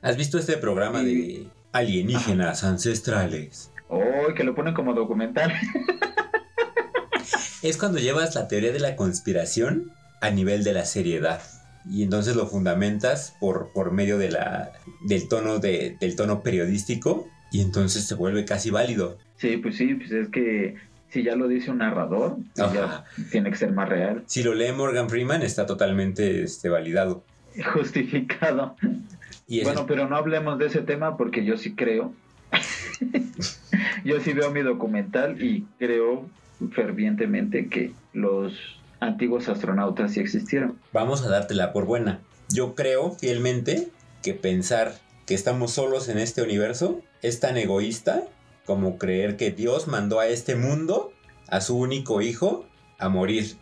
¿Has 0.03 0.17
visto 0.17 0.39
este 0.39 0.57
programa 0.57 1.03
de 1.03 1.49
alienígenas 1.73 2.65
ancestrales? 2.65 3.71
Oh, 3.89 4.35
que 4.35 4.45
lo 4.45 4.55
ponen 4.55 4.75
como 4.75 4.95
documental. 4.95 5.53
Es 7.63 7.77
cuando 7.77 7.99
llevas 7.99 8.35
la 8.35 8.49
teoría 8.49 8.73
de 8.73 8.81
la 8.81 8.97
conspiración 8.97 9.93
a 10.23 10.31
nivel 10.31 10.65
de 10.65 10.73
la 10.73 10.87
seriedad. 10.87 11.43
Y 11.89 12.03
entonces 12.03 12.35
lo 12.37 12.47
fundamentas 12.47 13.37
por, 13.41 13.73
por 13.73 13.93
medio 13.93 14.17
de 14.17 14.31
la, 14.31 14.73
del, 15.07 15.29
tono 15.29 15.59
de, 15.59 15.97
del 16.01 16.17
tono 16.17 16.43
periodístico 16.43 17.27
y 17.53 17.61
entonces 17.61 18.07
se 18.07 18.15
vuelve 18.15 18.45
casi 18.45 18.71
válido. 18.71 19.19
Sí, 19.37 19.57
pues 19.57 19.77
sí, 19.77 19.95
pues 19.95 20.11
es 20.11 20.29
que 20.29 20.77
si 21.09 21.23
ya 21.23 21.35
lo 21.37 21.49
dice 21.49 21.71
un 21.71 21.79
narrador, 21.79 22.37
pues 22.55 22.73
ya 22.73 23.05
tiene 23.31 23.51
que 23.51 23.57
ser 23.57 23.73
más 23.73 23.89
real, 23.89 24.23
Si 24.27 24.43
lo 24.43 24.55
lee 24.55 24.73
Morgan 24.73 25.11
Freeman 25.11 25.43
está 25.43 25.67
totalmente 25.67 26.43
este, 26.43 26.69
validado. 26.69 27.25
justificado. 27.75 28.77
Y 29.51 29.65
Bueno, 29.65 29.85
pero 29.85 30.09
no 30.09 30.17
hablemos 30.17 30.61
de 30.61 30.67
ese 30.67 30.81
tema 30.81 31.17
porque 31.17 31.45
yo 31.45 31.57
sí 31.57 31.75
creo. 31.75 32.15
yo 34.05 34.21
sí 34.21 34.33
veo 34.33 34.53
mi 34.53 34.63
documental 34.63 35.43
y 35.43 35.67
creo 35.77 36.25
fervientemente 36.71 37.69
que 37.69 37.93
los 38.13 38.53
antiguos 39.01 39.49
astronautas 39.49 40.13
sí 40.13 40.21
existieron. 40.21 40.79
vamos 40.93 41.27
a 41.27 41.29
dártela 41.29 41.73
por 41.73 41.85
buena. 41.85 42.21
Yo 42.49 42.77
creo 42.77 43.11
fielmente 43.11 43.89
que 44.23 44.35
pensar 44.35 44.93
que 45.27 45.35
estamos 45.35 45.73
solos 45.73 46.09
en 46.09 46.19
este 46.19 46.43
universo 46.43 47.01
es 47.21 47.41
tan 47.41 47.57
egoísta 47.57 48.23
como 48.65 48.99
creer 48.99 49.37
que 49.37 49.51
Dios 49.51 49.89
mandó 49.89 50.21
a 50.21 50.29
este 50.29 50.55
mundo 50.55 51.13
a 51.49 51.61
su 51.61 51.77
único 51.77 52.23
hijo 52.23 52.67
a 53.01 53.09
morir. 53.09 53.57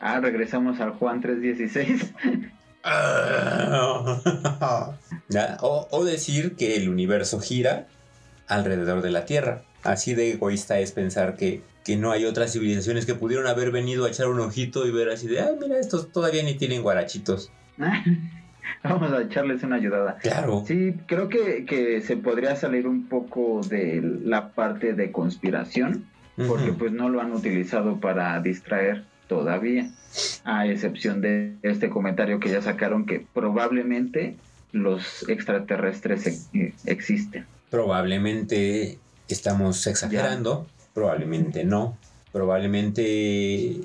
Ah, 0.00 0.18
regresamos 0.20 0.80
al 0.80 0.92
Juan 0.92 1.20
316. 1.20 2.14
O, 5.62 5.88
o 5.90 6.04
decir 6.04 6.56
que 6.56 6.76
el 6.76 6.88
universo 6.88 7.40
gira 7.40 7.86
alrededor 8.48 9.02
de 9.02 9.10
la 9.10 9.24
Tierra. 9.24 9.62
Así 9.82 10.14
de 10.14 10.32
egoísta 10.32 10.78
es 10.78 10.92
pensar 10.92 11.36
que, 11.36 11.62
que 11.84 11.96
no 11.96 12.12
hay 12.12 12.24
otras 12.24 12.52
civilizaciones 12.52 13.06
que 13.06 13.14
pudieron 13.14 13.46
haber 13.46 13.70
venido 13.70 14.04
a 14.04 14.08
echar 14.08 14.28
un 14.28 14.40
ojito 14.40 14.86
y 14.86 14.92
ver 14.92 15.08
así 15.08 15.26
de, 15.26 15.40
ay, 15.40 15.54
mira, 15.60 15.78
estos 15.78 16.12
todavía 16.12 16.42
ni 16.42 16.54
tienen 16.54 16.82
guarachitos. 16.82 17.50
Vamos 18.84 19.12
a 19.12 19.22
echarles 19.22 19.62
una 19.62 19.76
ayudada. 19.76 20.18
Claro. 20.18 20.64
Sí, 20.66 20.94
creo 21.06 21.28
que, 21.28 21.64
que 21.64 22.00
se 22.00 22.16
podría 22.16 22.56
salir 22.56 22.86
un 22.86 23.08
poco 23.08 23.60
de 23.68 24.00
la 24.24 24.50
parte 24.50 24.94
de 24.94 25.12
conspiración, 25.12 26.06
porque 26.48 26.72
pues 26.72 26.92
no 26.92 27.08
lo 27.08 27.20
han 27.20 27.32
utilizado 27.32 28.00
para 28.00 28.40
distraer 28.40 29.04
todavía, 29.32 29.90
a 30.44 30.66
excepción 30.66 31.22
de 31.22 31.54
este 31.62 31.88
comentario 31.88 32.38
que 32.38 32.50
ya 32.50 32.60
sacaron 32.60 33.06
que 33.06 33.24
probablemente 33.32 34.36
los 34.72 35.26
extraterrestres 35.26 36.26
ex- 36.26 36.86
existen. 36.86 37.46
Probablemente 37.70 38.98
estamos 39.28 39.86
exagerando, 39.86 40.66
probablemente 40.92 41.64
no. 41.64 41.96
Probablemente 42.32 43.76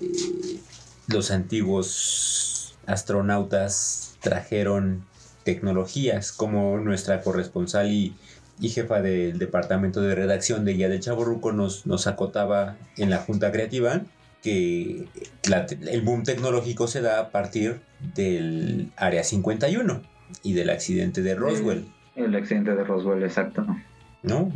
los 1.08 1.32
antiguos 1.32 2.78
astronautas 2.86 4.18
trajeron 4.22 5.04
tecnologías 5.44 6.32
como 6.34 6.78
nuestra 6.78 7.22
corresponsal 7.22 7.90
y, 7.92 8.14
y 8.60 8.70
jefa 8.70 9.02
del 9.02 9.38
departamento 9.40 10.02
de 10.02 10.16
redacción 10.16 10.66
de 10.66 10.74
Guía 10.74 10.90
de 10.90 11.00
Chaborruco 11.00 11.52
nos, 11.54 11.86
nos 11.86 12.08
acotaba 12.08 12.76
en 12.98 13.10
la 13.10 13.20
junta 13.20 13.52
creativa 13.52 14.02
que 14.42 15.06
el 15.92 16.02
boom 16.02 16.24
tecnológico 16.24 16.88
se 16.88 17.02
da 17.02 17.20
a 17.20 17.30
partir 17.32 17.80
del 18.16 18.92
Área 18.96 19.24
51 19.24 20.02
y 20.44 20.54
del 20.54 20.70
accidente 20.70 21.22
de 21.22 21.36
Roswell. 21.36 21.86
El, 22.16 22.36
accidente 22.36 22.76
de 22.76 22.84
Roswell, 22.84 23.24
exacto. 23.24 23.66
¿No? 24.24 24.52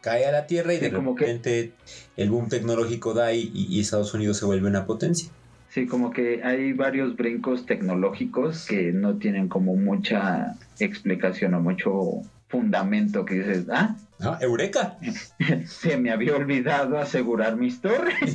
Cae 0.00 0.26
a 0.26 0.32
la 0.32 0.46
Tierra 0.46 0.74
y 0.74 0.78
de 0.78 0.90
repente 0.90 1.72
el 2.16 2.30
boom 2.30 2.48
tecnológico 2.48 3.14
da 3.14 3.32
y, 3.32 3.50
y 3.52 3.80
Estados 3.80 4.14
Unidos 4.14 4.38
se 4.38 4.46
vuelve 4.46 4.68
una 4.68 4.86
potencia. 4.86 5.30
Sí, 5.70 5.86
como 5.86 6.10
que 6.10 6.42
hay 6.42 6.72
varios 6.72 7.16
brincos 7.16 7.66
tecnológicos 7.66 8.66
que 8.66 8.92
no 8.92 9.16
tienen 9.16 9.48
como 9.48 9.76
mucha 9.76 10.56
explicación 10.78 11.54
o 11.54 11.60
mucho 11.60 12.22
fundamento 12.48 13.24
que 13.24 13.34
dices, 13.34 13.66
ah, 13.70 13.96
ah 14.20 14.38
Eureka. 14.40 14.98
Se 15.66 15.96
me 15.96 16.10
había 16.10 16.34
olvidado 16.34 16.98
asegurar 16.98 17.56
mis 17.56 17.80
torres. 17.80 18.34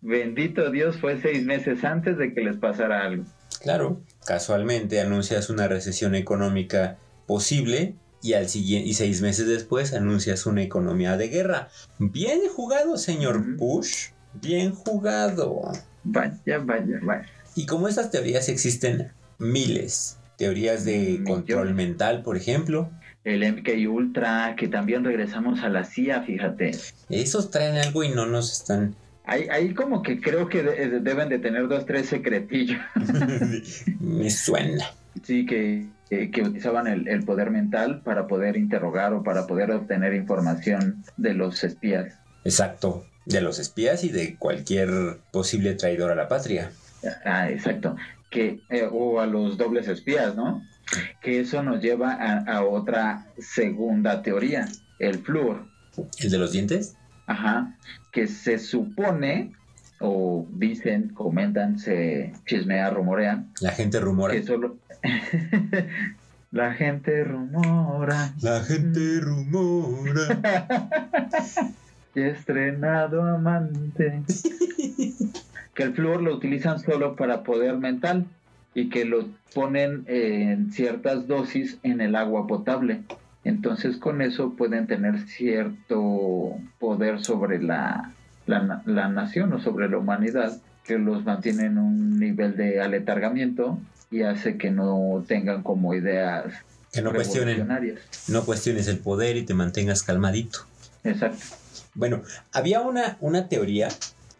Bendito 0.00 0.70
Dios, 0.70 0.98
fue 0.98 1.20
seis 1.20 1.44
meses 1.44 1.84
antes 1.84 2.18
de 2.18 2.34
que 2.34 2.40
les 2.40 2.56
pasara 2.56 3.04
algo. 3.04 3.24
Claro, 3.60 4.00
casualmente 4.26 5.00
anuncias 5.00 5.48
una 5.48 5.68
recesión 5.68 6.16
económica 6.16 6.98
posible 7.26 7.94
y 8.20 8.34
al 8.34 8.48
siguiente 8.48 8.88
y 8.88 8.94
seis 8.94 9.22
meses 9.22 9.46
después 9.46 9.94
anuncias 9.94 10.46
una 10.46 10.62
economía 10.62 11.16
de 11.16 11.28
guerra. 11.28 11.68
Bien 11.98 12.40
jugado, 12.48 12.96
señor 12.96 13.56
Bush. 13.56 14.10
Bien 14.34 14.72
jugado. 14.72 15.72
Vaya, 16.04 16.58
vaya, 16.58 16.98
vaya. 17.02 17.26
Y 17.54 17.66
como 17.66 17.86
estas 17.86 18.10
teorías 18.10 18.48
existen 18.48 19.12
miles, 19.38 20.18
teorías 20.38 20.84
de 20.84 21.22
control 21.26 21.74
mental, 21.74 22.22
por 22.22 22.36
ejemplo. 22.36 22.90
El 23.24 23.50
MK 23.52 23.88
Ultra, 23.88 24.54
que 24.56 24.68
también 24.68 25.04
regresamos 25.04 25.62
a 25.62 25.68
la 25.68 25.84
CIA, 25.84 26.22
fíjate. 26.22 26.72
Esos 27.08 27.50
traen 27.50 27.76
algo 27.76 28.02
y 28.02 28.08
no 28.08 28.26
nos 28.26 28.52
están... 28.52 28.94
Ahí, 29.24 29.46
ahí 29.52 29.72
como 29.72 30.02
que 30.02 30.20
creo 30.20 30.48
que 30.48 30.62
deben 30.64 31.28
de 31.28 31.38
tener 31.38 31.68
dos, 31.68 31.86
tres 31.86 32.08
secretillos. 32.08 32.80
Me 34.00 34.28
suena. 34.30 34.84
Sí, 35.22 35.46
que, 35.46 35.86
que, 36.10 36.42
utilizaban 36.42 36.88
el, 36.88 37.06
el, 37.06 37.24
poder 37.24 37.52
mental 37.52 38.02
para 38.02 38.26
poder 38.26 38.56
interrogar 38.56 39.12
o 39.12 39.22
para 39.22 39.46
poder 39.46 39.70
obtener 39.70 40.14
información 40.14 41.04
de 41.16 41.34
los 41.34 41.62
espías. 41.62 42.14
Exacto, 42.44 43.06
de 43.24 43.40
los 43.40 43.60
espías 43.60 44.02
y 44.02 44.08
de 44.08 44.34
cualquier 44.34 45.18
posible 45.30 45.74
traidor 45.74 46.10
a 46.10 46.16
la 46.16 46.26
patria. 46.26 46.72
Ah, 47.24 47.48
exacto 47.48 47.94
que, 48.32 48.60
eh, 48.70 48.88
o 48.90 49.20
a 49.20 49.26
los 49.26 49.56
dobles 49.56 49.86
espías, 49.86 50.34
¿no? 50.34 50.66
Que 51.20 51.40
eso 51.40 51.62
nos 51.62 51.80
lleva 51.80 52.12
a, 52.12 52.64
otra 52.64 53.26
segunda 53.38 54.22
teoría, 54.22 54.68
el 54.98 55.18
flúor. 55.18 55.66
¿El 56.18 56.30
de 56.30 56.38
los 56.38 56.52
dientes? 56.52 56.96
Ajá, 57.26 57.76
que 58.12 58.26
se 58.26 58.58
supone, 58.58 59.52
o 60.00 60.46
dicen, 60.50 61.10
comentan, 61.10 61.78
se 61.78 62.32
chismea, 62.46 62.90
rumorean. 62.90 63.52
La 63.60 63.70
gente 63.70 64.00
rumora. 64.00 64.34
Que 64.34 64.42
solo... 64.42 64.76
La 66.52 66.74
gente 66.74 67.24
rumora. 67.24 68.34
La 68.42 68.60
gente 68.60 69.20
rumora. 69.20 70.38
he 72.14 72.28
estrenado 72.28 73.22
amante. 73.22 74.22
que 75.74 75.82
el 75.82 75.94
flúor 75.94 76.22
lo 76.22 76.34
utilizan 76.34 76.78
solo 76.78 77.16
para 77.16 77.42
poder 77.42 77.78
mental 77.78 78.26
y 78.74 78.88
que 78.88 79.04
lo 79.04 79.28
ponen 79.54 80.04
en 80.06 80.72
ciertas 80.72 81.26
dosis 81.26 81.78
en 81.82 82.00
el 82.00 82.16
agua 82.16 82.46
potable. 82.46 83.02
Entonces 83.44 83.96
con 83.96 84.22
eso 84.22 84.54
pueden 84.56 84.86
tener 84.86 85.20
cierto 85.28 86.56
poder 86.78 87.24
sobre 87.24 87.60
la, 87.60 88.12
la, 88.46 89.08
nación 89.08 89.52
o 89.52 89.60
sobre 89.60 89.88
la 89.88 89.98
humanidad 89.98 90.60
que 90.84 90.98
los 90.98 91.24
mantiene 91.24 91.66
en 91.66 91.78
un 91.78 92.18
nivel 92.18 92.56
de 92.56 92.80
aletargamiento 92.80 93.78
y 94.10 94.22
hace 94.22 94.56
que 94.58 94.70
no 94.70 95.24
tengan 95.26 95.62
como 95.62 95.94
ideas 95.94 96.52
que 96.92 97.02
no 97.02 97.12
cuestionen. 97.12 97.66
no 98.28 98.44
cuestiones 98.44 98.86
el 98.88 98.98
poder 98.98 99.36
y 99.36 99.44
te 99.44 99.54
mantengas 99.54 100.02
calmadito. 100.02 100.66
Exacto. 101.04 101.42
Bueno 101.94 102.22
había 102.52 102.80
una, 102.82 103.16
una 103.20 103.48
teoría 103.48 103.88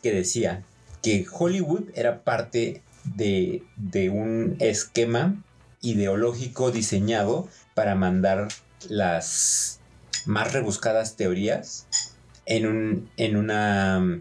que 0.02 0.12
decía 0.12 0.62
que 1.02 1.26
Hollywood 1.30 1.90
era 1.94 2.20
parte 2.20 2.82
de, 3.04 3.62
un 4.10 4.56
esquema 4.60 5.36
ideológico 5.80 6.70
diseñado 6.70 7.48
para 7.74 7.94
mandar 7.94 8.48
las 8.88 9.80
más 10.26 10.52
rebuscadas 10.52 11.16
teorías 11.16 11.88
en, 12.46 12.66
un, 12.66 13.10
en 13.16 13.36
una 13.36 14.20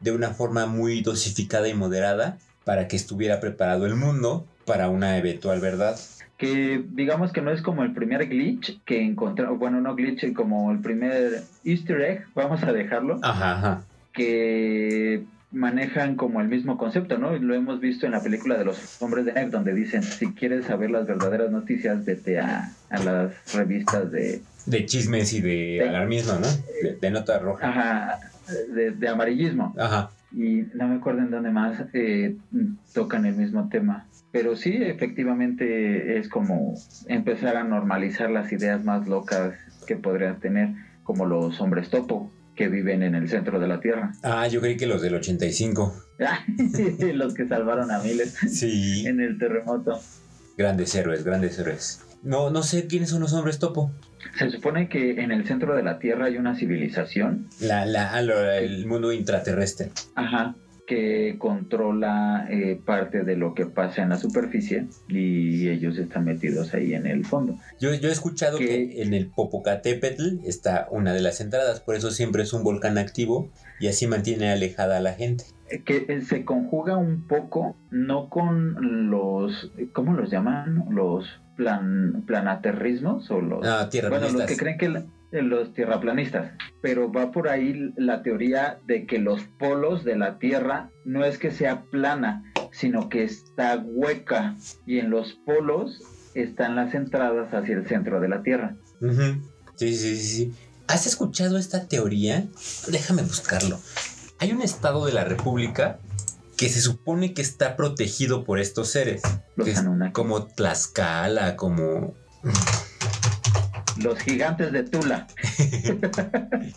de 0.00 0.12
una 0.12 0.30
forma 0.30 0.66
muy 0.66 1.00
dosificada 1.00 1.66
y 1.68 1.74
moderada 1.74 2.38
para 2.64 2.88
que 2.88 2.96
estuviera 2.96 3.40
preparado 3.40 3.86
el 3.86 3.94
mundo 3.94 4.46
para 4.66 4.88
una 4.88 5.16
eventual 5.16 5.60
verdad. 5.60 5.98
Que 6.36 6.84
digamos 6.90 7.32
que 7.32 7.40
no 7.40 7.50
es 7.50 7.62
como 7.62 7.84
el 7.84 7.94
primer 7.94 8.26
glitch 8.28 8.82
que 8.84 9.02
encontramos, 9.02 9.58
bueno, 9.58 9.80
no 9.80 9.94
glitch, 9.94 10.32
como 10.34 10.70
el 10.72 10.80
primer 10.80 11.44
easter 11.64 12.00
egg, 12.02 12.26
vamos 12.34 12.62
a 12.62 12.72
dejarlo. 12.72 13.18
Ajá, 13.22 13.58
ajá. 13.58 13.84
Que 14.12 15.24
manejan 15.54 16.16
como 16.16 16.40
el 16.40 16.48
mismo 16.48 16.76
concepto, 16.76 17.16
¿no? 17.16 17.36
Lo 17.38 17.54
hemos 17.54 17.80
visto 17.80 18.06
en 18.06 18.12
la 18.12 18.20
película 18.20 18.58
de 18.58 18.64
los 18.64 19.00
hombres 19.00 19.24
de 19.24 19.32
negro, 19.32 19.52
donde 19.52 19.72
dicen, 19.72 20.02
si 20.02 20.32
quieres 20.34 20.66
saber 20.66 20.90
las 20.90 21.06
verdaderas 21.06 21.50
noticias, 21.50 22.04
vete 22.04 22.40
a, 22.40 22.72
las 22.90 23.54
revistas 23.54 24.10
de... 24.10 24.42
De 24.66 24.86
chismes 24.86 25.32
y 25.32 25.40
de, 25.40 25.88
alarmismo, 25.88 26.34
¿no? 26.34 26.46
De, 27.00 27.10
nota 27.10 27.38
roja. 27.38 27.68
Ajá, 27.68 28.18
de, 28.68 29.08
amarillismo. 29.08 29.74
Ajá. 29.78 30.10
Y 30.32 30.64
no 30.74 30.88
me 30.88 30.96
acuerdo 30.96 31.20
en 31.20 31.30
dónde 31.30 31.50
más 31.50 31.84
eh, 31.92 32.36
tocan 32.92 33.24
el 33.24 33.36
mismo 33.36 33.68
tema. 33.68 34.06
Pero 34.32 34.56
sí, 34.56 34.76
efectivamente 34.80 36.18
es 36.18 36.28
como 36.28 36.74
empezar 37.06 37.56
a 37.56 37.62
normalizar 37.62 38.30
las 38.30 38.50
ideas 38.50 38.82
más 38.84 39.06
locas 39.06 39.54
que 39.86 39.96
podrían 39.96 40.40
tener, 40.40 40.70
como 41.04 41.26
los 41.26 41.60
hombres 41.60 41.88
topo 41.90 42.32
que 42.54 42.68
viven 42.68 43.02
en 43.02 43.14
el 43.14 43.28
centro 43.28 43.58
de 43.58 43.68
la 43.68 43.80
Tierra. 43.80 44.12
Ah, 44.22 44.46
yo 44.48 44.60
creí 44.60 44.76
que 44.76 44.86
los 44.86 45.02
del 45.02 45.14
85. 45.14 45.94
los 47.14 47.34
que 47.34 47.46
salvaron 47.46 47.90
a 47.90 47.98
miles 47.98 48.34
sí. 48.48 49.06
en 49.06 49.20
el 49.20 49.38
terremoto. 49.38 50.00
Grandes 50.56 50.94
héroes, 50.94 51.24
grandes 51.24 51.58
héroes. 51.58 52.00
No, 52.22 52.50
no 52.50 52.62
sé 52.62 52.86
quiénes 52.86 53.10
son 53.10 53.20
los 53.20 53.32
hombres 53.32 53.58
topo. 53.58 53.92
Se 54.38 54.50
supone 54.50 54.88
que 54.88 55.20
en 55.22 55.30
el 55.30 55.46
centro 55.46 55.76
de 55.76 55.82
la 55.82 55.98
Tierra 55.98 56.26
hay 56.26 56.38
una 56.38 56.56
civilización. 56.56 57.48
La, 57.60 57.84
la, 57.84 58.14
ah, 58.14 58.58
el 58.58 58.86
mundo 58.86 59.12
intraterrestre. 59.12 59.90
Ajá 60.14 60.54
que 60.86 61.36
controla 61.38 62.46
eh, 62.50 62.80
parte 62.84 63.24
de 63.24 63.36
lo 63.36 63.54
que 63.54 63.66
pasa 63.66 64.02
en 64.02 64.10
la 64.10 64.18
superficie 64.18 64.86
y 65.08 65.68
ellos 65.68 65.96
están 65.98 66.24
metidos 66.24 66.74
ahí 66.74 66.94
en 66.94 67.06
el 67.06 67.24
fondo. 67.24 67.58
Yo, 67.80 67.94
yo 67.94 68.08
he 68.08 68.12
escuchado 68.12 68.58
que, 68.58 69.02
en 69.02 69.14
el 69.14 69.28
Popocatépetl 69.28 70.40
está 70.44 70.88
una 70.90 71.12
de 71.12 71.22
las 71.22 71.40
entradas, 71.40 71.80
por 71.80 71.94
eso 71.94 72.10
siempre 72.10 72.42
es 72.42 72.52
un 72.52 72.62
volcán 72.62 72.98
activo 72.98 73.50
y 73.80 73.88
así 73.88 74.06
mantiene 74.06 74.50
alejada 74.50 74.98
a 74.98 75.00
la 75.00 75.14
gente. 75.14 75.44
Eh, 75.70 75.82
que 75.82 76.04
eh, 76.08 76.20
se 76.22 76.44
conjuga 76.44 76.96
un 76.96 77.26
poco, 77.26 77.76
no 77.90 78.28
con 78.28 79.10
los, 79.10 79.72
¿cómo 79.92 80.12
los 80.12 80.30
llaman? 80.30 80.84
Los 80.90 81.40
plan, 81.56 82.24
planaterrismos 82.26 83.30
o 83.30 83.40
los... 83.40 83.66
Ah, 83.66 83.88
bueno, 84.08 84.28
los 84.28 84.44
que 84.44 84.56
creen 84.56 84.78
que... 84.78 84.88
La, 84.88 85.04
los 85.42 85.72
tierraplanistas, 85.74 86.52
pero 86.80 87.10
va 87.12 87.32
por 87.32 87.48
ahí 87.48 87.92
la 87.96 88.22
teoría 88.22 88.78
de 88.86 89.06
que 89.06 89.18
los 89.18 89.42
polos 89.58 90.04
de 90.04 90.16
la 90.16 90.38
Tierra 90.38 90.90
no 91.04 91.24
es 91.24 91.38
que 91.38 91.50
sea 91.50 91.82
plana, 91.90 92.44
sino 92.72 93.08
que 93.08 93.24
está 93.24 93.82
hueca 93.84 94.56
y 94.86 94.98
en 94.98 95.10
los 95.10 95.34
polos 95.46 96.02
están 96.34 96.76
las 96.76 96.94
entradas 96.94 97.52
hacia 97.54 97.76
el 97.76 97.86
centro 97.86 98.20
de 98.20 98.28
la 98.28 98.42
Tierra. 98.42 98.76
Sí, 99.76 99.94
sí, 99.94 100.16
sí, 100.16 100.54
¿Has 100.86 101.06
escuchado 101.06 101.58
esta 101.58 101.86
teoría? 101.88 102.46
Déjame 102.88 103.22
buscarlo. 103.22 103.80
Hay 104.38 104.52
un 104.52 104.62
estado 104.62 105.06
de 105.06 105.12
la 105.12 105.24
República 105.24 105.98
que 106.56 106.68
se 106.68 106.80
supone 106.80 107.34
que 107.34 107.42
está 107.42 107.76
protegido 107.76 108.44
por 108.44 108.60
estos 108.60 108.88
seres. 108.88 109.22
como 110.12 110.46
Tlaxcala, 110.46 111.56
como 111.56 112.14
los 113.96 114.18
gigantes 114.18 114.72
de 114.72 114.82
Tula. 114.84 115.26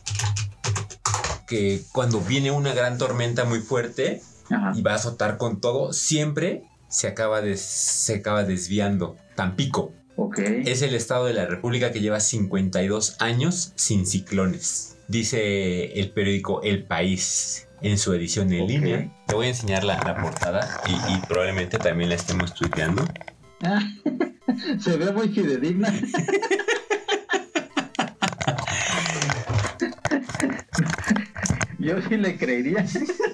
que 1.48 1.82
cuando 1.94 2.20
viene 2.22 2.52
una 2.52 2.74
gran 2.74 2.98
tormenta 2.98 3.46
muy 3.46 3.60
fuerte 3.60 4.22
y 4.76 4.82
va 4.82 4.94
a 4.94 4.96
azotar 4.96 5.38
con 5.38 5.62
todo, 5.62 5.94
siempre 5.94 6.64
se 6.90 7.08
acaba, 7.08 7.42
se 7.56 8.16
acaba 8.16 8.44
desviando. 8.44 9.18
Tampico. 9.36 9.94
Es 10.66 10.82
el 10.82 10.96
estado 10.96 11.26
de 11.26 11.34
la 11.34 11.46
República 11.46 11.92
que 11.92 12.02
lleva 12.02 12.20
52 12.20 13.18
años 13.20 13.72
sin 13.76 14.06
ciclones. 14.06 14.98
Dice 15.08 16.00
el 16.00 16.10
periódico 16.12 16.62
El 16.64 16.84
País. 16.86 17.68
en 17.82 17.98
su 18.00 18.14
edición 18.14 18.52
en 18.52 18.68
línea. 18.68 19.14
Te 19.28 19.36
voy 19.36 19.46
a 19.46 19.50
enseñar 19.50 19.84
la, 19.84 20.00
la 20.04 20.18
portada 20.20 20.82
y, 20.88 20.94
y 21.14 21.18
probablemente 21.28 21.78
también 21.78 22.10
la 22.10 22.16
estemos 22.16 22.54
tuiteando. 22.56 23.06
Ah, 23.62 23.80
Se 24.80 24.98
ve 24.98 25.12
muy 25.12 25.30
fidedigna. 25.30 25.94
Yo 31.88 32.02
sí 32.02 32.18
le 32.18 32.38
creería. 32.38 32.86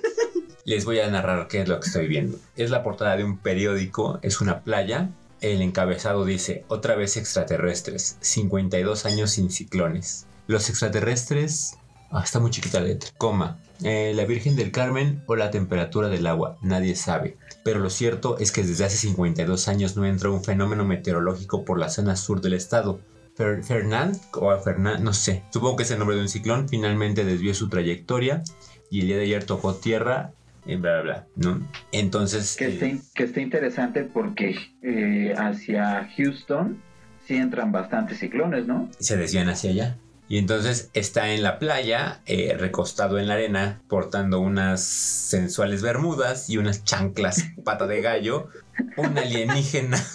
Les 0.65 0.85
voy 0.85 0.99
a 0.99 1.09
narrar 1.09 1.47
qué 1.47 1.61
es 1.61 1.67
lo 1.67 1.79
que 1.79 1.87
estoy 1.87 2.07
viendo. 2.07 2.37
Es 2.55 2.69
la 2.69 2.83
portada 2.83 3.17
de 3.17 3.23
un 3.23 3.37
periódico, 3.39 4.19
es 4.21 4.41
una 4.41 4.61
playa. 4.61 5.09
El 5.41 5.61
encabezado 5.61 6.23
dice, 6.23 6.63
otra 6.67 6.95
vez 6.95 7.17
extraterrestres, 7.17 8.17
52 8.21 9.05
años 9.05 9.31
sin 9.31 9.49
ciclones. 9.49 10.27
Los 10.47 10.69
extraterrestres... 10.69 11.77
Ah, 12.11 12.21
está 12.23 12.39
muy 12.39 12.51
chiquita 12.51 12.79
la 12.79 12.89
letra. 12.89 13.09
Coma. 13.17 13.57
eh, 13.83 14.13
la 14.15 14.25
Virgen 14.25 14.55
del 14.55 14.71
Carmen 14.71 15.23
o 15.25 15.35
la 15.35 15.49
temperatura 15.49 16.07
del 16.09 16.27
agua, 16.27 16.57
nadie 16.61 16.95
sabe. 16.95 17.37
Pero 17.63 17.79
lo 17.79 17.89
cierto 17.89 18.37
es 18.37 18.51
que 18.51 18.61
desde 18.63 18.85
hace 18.85 18.97
52 18.97 19.67
años 19.67 19.97
no 19.97 20.05
entra 20.05 20.29
un 20.29 20.43
fenómeno 20.43 20.85
meteorológico 20.85 21.65
por 21.65 21.79
la 21.79 21.89
zona 21.89 22.15
sur 22.15 22.39
del 22.39 22.53
estado. 22.53 22.99
Fer- 23.37 23.63
Fernand, 23.63 24.15
o 24.33 24.57
Fernand, 24.59 25.03
no 25.03 25.13
sé, 25.13 25.43
supongo 25.51 25.77
que 25.77 25.83
es 25.83 25.91
el 25.91 25.99
nombre 25.99 26.15
de 26.15 26.21
un 26.21 26.29
ciclón, 26.29 26.69
finalmente 26.69 27.25
desvió 27.25 27.53
su 27.53 27.67
trayectoria 27.69 28.43
y 28.91 29.01
el 29.01 29.07
día 29.07 29.17
de 29.17 29.23
ayer 29.23 29.43
tocó 29.43 29.75
tierra, 29.75 30.31
y 30.65 30.75
bla, 30.75 31.01
bla, 31.01 31.25
bla, 31.35 31.51
¿no? 31.53 31.67
Entonces, 31.91 32.55
Que 32.55 32.65
eh, 32.65 32.73
esté, 32.73 33.01
que 33.15 33.23
esté 33.23 33.41
interesante 33.41 34.03
porque 34.03 34.55
eh, 34.81 35.33
hacia 35.37 36.09
Houston 36.15 36.81
sí 37.27 37.35
entran 37.35 37.71
bastantes 37.71 38.19
ciclones, 38.19 38.67
¿no? 38.67 38.89
se 38.99 39.17
desvían 39.17 39.49
hacia 39.49 39.71
allá. 39.71 39.97
Y 40.29 40.37
entonces 40.37 40.89
está 40.93 41.33
en 41.33 41.43
la 41.43 41.59
playa, 41.59 42.21
eh, 42.25 42.55
recostado 42.57 43.19
en 43.19 43.27
la 43.27 43.33
arena, 43.33 43.81
portando 43.89 44.39
unas 44.39 44.81
sensuales 44.81 45.81
bermudas 45.81 46.49
y 46.49 46.57
unas 46.57 46.83
chanclas 46.85 47.43
pata 47.65 47.87
de 47.87 48.01
gallo, 48.01 48.47
un 48.97 49.17
alienígena. 49.17 49.97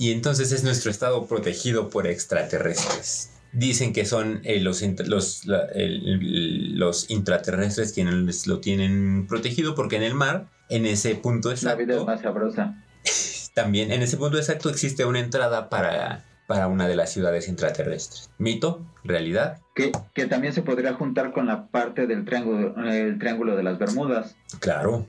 y 0.00 0.12
entonces 0.12 0.50
es 0.50 0.64
nuestro 0.64 0.90
estado 0.90 1.26
protegido 1.26 1.90
por 1.90 2.06
extraterrestres. 2.06 3.30
Dicen 3.52 3.92
que 3.92 4.06
son 4.06 4.40
eh, 4.44 4.58
los, 4.60 4.80
los, 5.06 5.44
la- 5.44 5.66
el- 5.74 6.78
los 6.78 7.10
intraterrestres 7.10 7.92
quienes 7.92 8.46
lo 8.46 8.60
tienen 8.60 9.26
protegido 9.28 9.74
porque 9.74 9.96
en 9.96 10.02
el 10.04 10.14
mar, 10.14 10.46
en 10.70 10.86
ese 10.86 11.16
punto 11.16 11.50
La 11.62 11.74
vida 11.74 11.94
es 11.94 12.00
exacto, 12.00 12.06
más 12.06 12.20
sabrosa. 12.22 12.82
también 13.54 13.92
en 13.92 14.00
ese 14.00 14.16
punto 14.16 14.38
exacto 14.38 14.70
existe 14.70 15.04
una 15.04 15.20
entrada 15.20 15.68
para, 15.68 16.24
para 16.46 16.66
una 16.68 16.88
de 16.88 16.96
las 16.96 17.12
ciudades 17.12 17.46
intraterrestres. 17.46 18.30
¿Mito? 18.38 18.86
¿Realidad? 19.04 19.58
Que, 19.74 19.92
que 20.14 20.24
también 20.26 20.54
se 20.54 20.62
podría 20.62 20.94
juntar 20.94 21.32
con 21.32 21.44
la 21.46 21.66
parte 21.66 22.06
del 22.06 22.24
triángulo, 22.24 22.74
el 22.90 23.18
triángulo 23.18 23.54
de 23.54 23.64
las 23.64 23.78
Bermudas, 23.78 24.34
Claro. 24.60 25.06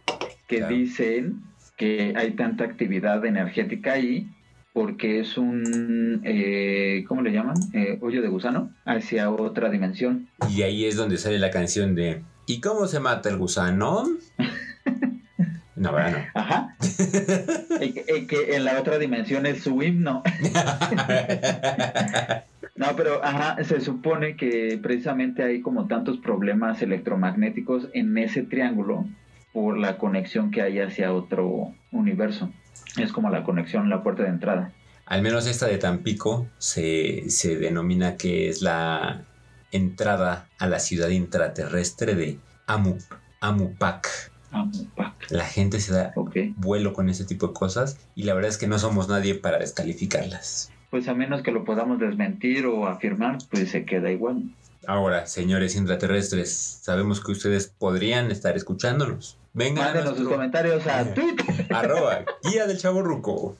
que 0.49 0.57
Claro. 0.57 0.75
dicen 0.75 1.43
que 1.77 2.13
hay 2.17 2.31
tanta 2.35 2.65
actividad 2.65 3.23
energética 3.25 3.93
ahí 3.93 4.29
porque 4.73 5.19
es 5.19 5.37
un, 5.37 6.21
eh, 6.23 7.03
¿cómo 7.07 7.21
le 7.21 7.31
llaman? 7.31 7.55
Eh, 7.73 7.97
hoyo 8.01 8.21
de 8.21 8.27
gusano 8.27 8.71
hacia 8.85 9.29
otra 9.29 9.69
dimensión. 9.69 10.27
Y 10.49 10.61
ahí 10.61 10.85
es 10.85 10.95
donde 10.95 11.17
sale 11.17 11.39
la 11.39 11.51
canción 11.51 11.95
de 11.95 12.21
¿Y 12.45 12.59
cómo 12.59 12.87
se 12.87 12.99
mata 12.99 13.29
el 13.29 13.37
gusano? 13.37 14.03
No, 15.73 15.93
bueno. 15.93 16.17
Ajá. 16.35 16.75
que, 17.79 18.05
y 18.15 18.27
que 18.27 18.55
en 18.55 18.65
la 18.65 18.79
otra 18.79 18.99
dimensión 18.99 19.47
es 19.47 19.63
su 19.63 19.81
himno. 19.81 20.21
No, 22.75 22.95
pero 22.95 23.23
ajá, 23.23 23.63
se 23.63 23.79
supone 23.79 24.35
que 24.35 24.79
precisamente 24.81 25.43
hay 25.43 25.61
como 25.61 25.87
tantos 25.87 26.17
problemas 26.17 26.81
electromagnéticos 26.81 27.89
en 27.93 28.17
ese 28.17 28.41
triángulo 28.41 29.05
por 29.53 29.77
la 29.77 29.97
conexión 29.97 30.51
que 30.51 30.61
hay 30.61 30.79
hacia 30.79 31.13
otro 31.13 31.73
universo. 31.91 32.49
Es 32.97 33.11
como 33.11 33.29
la 33.29 33.43
conexión, 33.43 33.89
la 33.89 34.03
puerta 34.03 34.23
de 34.23 34.29
entrada. 34.29 34.71
Al 35.05 35.21
menos 35.21 35.47
esta 35.47 35.67
de 35.67 35.77
Tampico 35.77 36.47
se, 36.57 37.29
se 37.29 37.57
denomina 37.57 38.15
que 38.15 38.49
es 38.49 38.61
la 38.61 39.25
entrada 39.71 40.47
a 40.59 40.67
la 40.67 40.79
ciudad 40.79 41.09
intraterrestre 41.09 42.15
de 42.15 42.39
Amu, 42.67 42.97
Amupac. 43.39 44.31
Pa, 44.95 45.15
La 45.29 45.45
gente 45.45 45.79
se 45.79 45.93
da 45.93 46.13
vuelo 46.57 46.91
con 46.91 47.09
ese 47.09 47.23
tipo 47.23 47.47
de 47.47 47.53
cosas 47.53 47.97
y 48.15 48.23
la 48.23 48.33
verdad 48.33 48.49
es 48.49 48.57
que 48.57 48.67
no 48.67 48.77
somos 48.79 49.07
nadie 49.07 49.35
para 49.35 49.59
descalificarlas. 49.59 50.71
Pues 50.89 51.07
a 51.07 51.13
menos 51.13 51.41
que 51.41 51.51
lo 51.51 51.63
podamos 51.63 51.99
desmentir 51.99 52.65
o 52.65 52.87
afirmar, 52.87 53.37
pues 53.49 53.71
se 53.71 53.85
queda 53.85 54.11
igual. 54.11 54.53
Ahora, 54.87 55.25
señores 55.25 55.75
intraterrestres, 55.75 56.51
sabemos 56.51 57.23
que 57.23 57.31
ustedes 57.31 57.67
podrían 57.67 58.29
estar 58.29 58.57
escuchándonos. 58.57 59.37
Vengan 59.53 59.83
a 59.83 59.93
Mándenos 59.93 60.17
sus 60.17 60.27
comentarios 60.27 60.85
a 60.87 61.03
Twitter. 61.13 61.67
arroba 61.69 62.23
guía 62.43 62.67
del 62.67 62.77
chavo 62.77 63.01
ruco. 63.01 63.57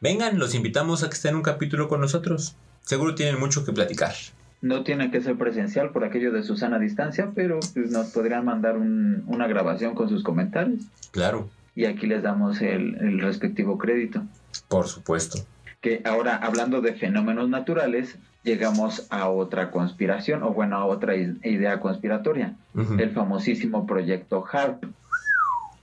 Vengan, 0.00 0.38
los 0.38 0.54
invitamos 0.54 1.02
a 1.02 1.08
que 1.08 1.14
estén 1.14 1.34
un 1.36 1.42
capítulo 1.42 1.88
con 1.88 2.00
nosotros. 2.00 2.56
Seguro 2.82 3.14
tienen 3.14 3.38
mucho 3.38 3.64
que 3.64 3.72
platicar. 3.72 4.12
No 4.60 4.84
tiene 4.84 5.10
que 5.10 5.20
ser 5.20 5.36
presencial 5.36 5.90
por 5.90 6.04
aquello 6.04 6.32
de 6.32 6.42
Susana 6.42 6.78
distancia, 6.78 7.30
pero 7.34 7.58
pues, 7.74 7.90
nos 7.90 8.08
podrían 8.08 8.44
mandar 8.44 8.76
un- 8.76 9.24
una 9.26 9.46
grabación 9.46 9.94
con 9.94 10.08
sus 10.08 10.22
comentarios 10.22 10.80
Claro, 11.10 11.48
y 11.74 11.86
aquí 11.86 12.06
les 12.06 12.22
damos 12.22 12.60
el, 12.60 12.96
el 13.00 13.20
respectivo 13.20 13.78
crédito. 13.78 14.22
por 14.68 14.86
supuesto. 14.88 15.38
Que 15.82 16.00
ahora, 16.04 16.36
hablando 16.36 16.80
de 16.80 16.94
fenómenos 16.94 17.48
naturales, 17.50 18.18
llegamos 18.42 19.06
a 19.10 19.28
otra 19.28 19.70
conspiración, 19.70 20.42
o 20.44 20.54
bueno, 20.54 20.76
a 20.76 20.86
otra 20.86 21.16
idea 21.16 21.80
conspiratoria, 21.80 22.56
el 22.74 23.10
famosísimo 23.10 23.84
proyecto 23.84 24.44
HARP, 24.50 24.84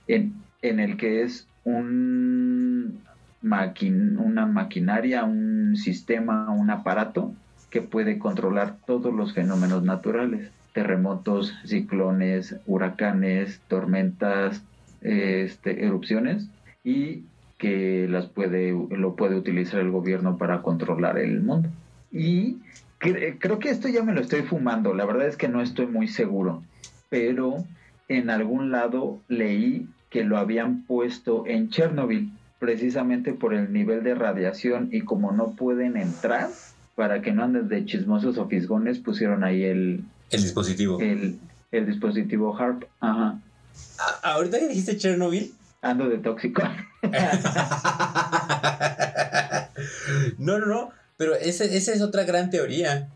en, 0.06 0.46
en 0.62 0.80
el 0.80 0.96
que 0.96 1.22
es 1.22 1.50
un 1.64 3.04
maquin- 3.42 4.18
una 4.18 4.46
maquinaria, 4.46 5.24
un 5.24 5.76
sistema, 5.76 6.50
un 6.50 6.70
aparato 6.70 7.36
que 7.68 7.82
puede 7.82 8.18
controlar 8.18 8.80
todos 8.86 9.14
los 9.14 9.34
fenómenos 9.34 9.82
naturales, 9.84 10.54
terremotos, 10.72 11.54
ciclones, 11.64 12.58
huracanes, 12.64 13.62
tormentas, 13.66 14.64
este, 15.00 15.84
erupciones, 15.84 16.50
y 16.82 17.26
que 17.60 18.06
las 18.08 18.26
puede, 18.26 18.72
lo 18.90 19.14
puede 19.16 19.36
utilizar 19.36 19.80
el 19.80 19.90
gobierno 19.90 20.38
para 20.38 20.62
controlar 20.62 21.18
el 21.18 21.42
mundo. 21.42 21.68
Y 22.10 22.56
cre- 22.98 23.36
creo 23.38 23.58
que 23.58 23.68
esto 23.68 23.86
ya 23.86 24.02
me 24.02 24.14
lo 24.14 24.20
estoy 24.22 24.42
fumando, 24.42 24.94
la 24.94 25.04
verdad 25.04 25.28
es 25.28 25.36
que 25.36 25.48
no 25.48 25.60
estoy 25.60 25.86
muy 25.86 26.08
seguro, 26.08 26.62
pero 27.10 27.64
en 28.08 28.30
algún 28.30 28.70
lado 28.72 29.20
leí 29.28 29.86
que 30.08 30.24
lo 30.24 30.38
habían 30.38 30.84
puesto 30.84 31.44
en 31.46 31.68
Chernobyl, 31.68 32.32
precisamente 32.58 33.34
por 33.34 33.52
el 33.54 33.72
nivel 33.74 34.02
de 34.04 34.14
radiación 34.14 34.88
y 34.90 35.02
como 35.02 35.30
no 35.30 35.52
pueden 35.52 35.98
entrar, 35.98 36.48
para 36.96 37.20
que 37.20 37.32
no 37.32 37.44
anden 37.44 37.68
de 37.68 37.84
chismosos 37.84 38.38
o 38.38 38.48
fisgones, 38.48 38.98
pusieron 39.00 39.44
ahí 39.44 39.64
el, 39.64 40.02
El 40.30 40.42
dispositivo. 40.42 40.98
el, 41.00 41.38
el 41.72 41.86
dispositivo 41.86 42.56
HARP. 42.58 42.84
Ajá. 43.00 43.38
A- 43.98 44.32
Ahorita 44.32 44.58
que 44.58 44.68
dijiste 44.68 44.96
Chernobyl. 44.96 45.52
Ando 45.82 46.08
de 46.08 46.18
tóxico. 46.18 46.62
no, 50.38 50.58
no, 50.58 50.66
no. 50.66 50.90
Pero 51.16 51.34
ese- 51.34 51.76
esa 51.76 51.92
es 51.92 52.00
otra 52.02 52.24
gran 52.24 52.50
teoría 52.50 53.08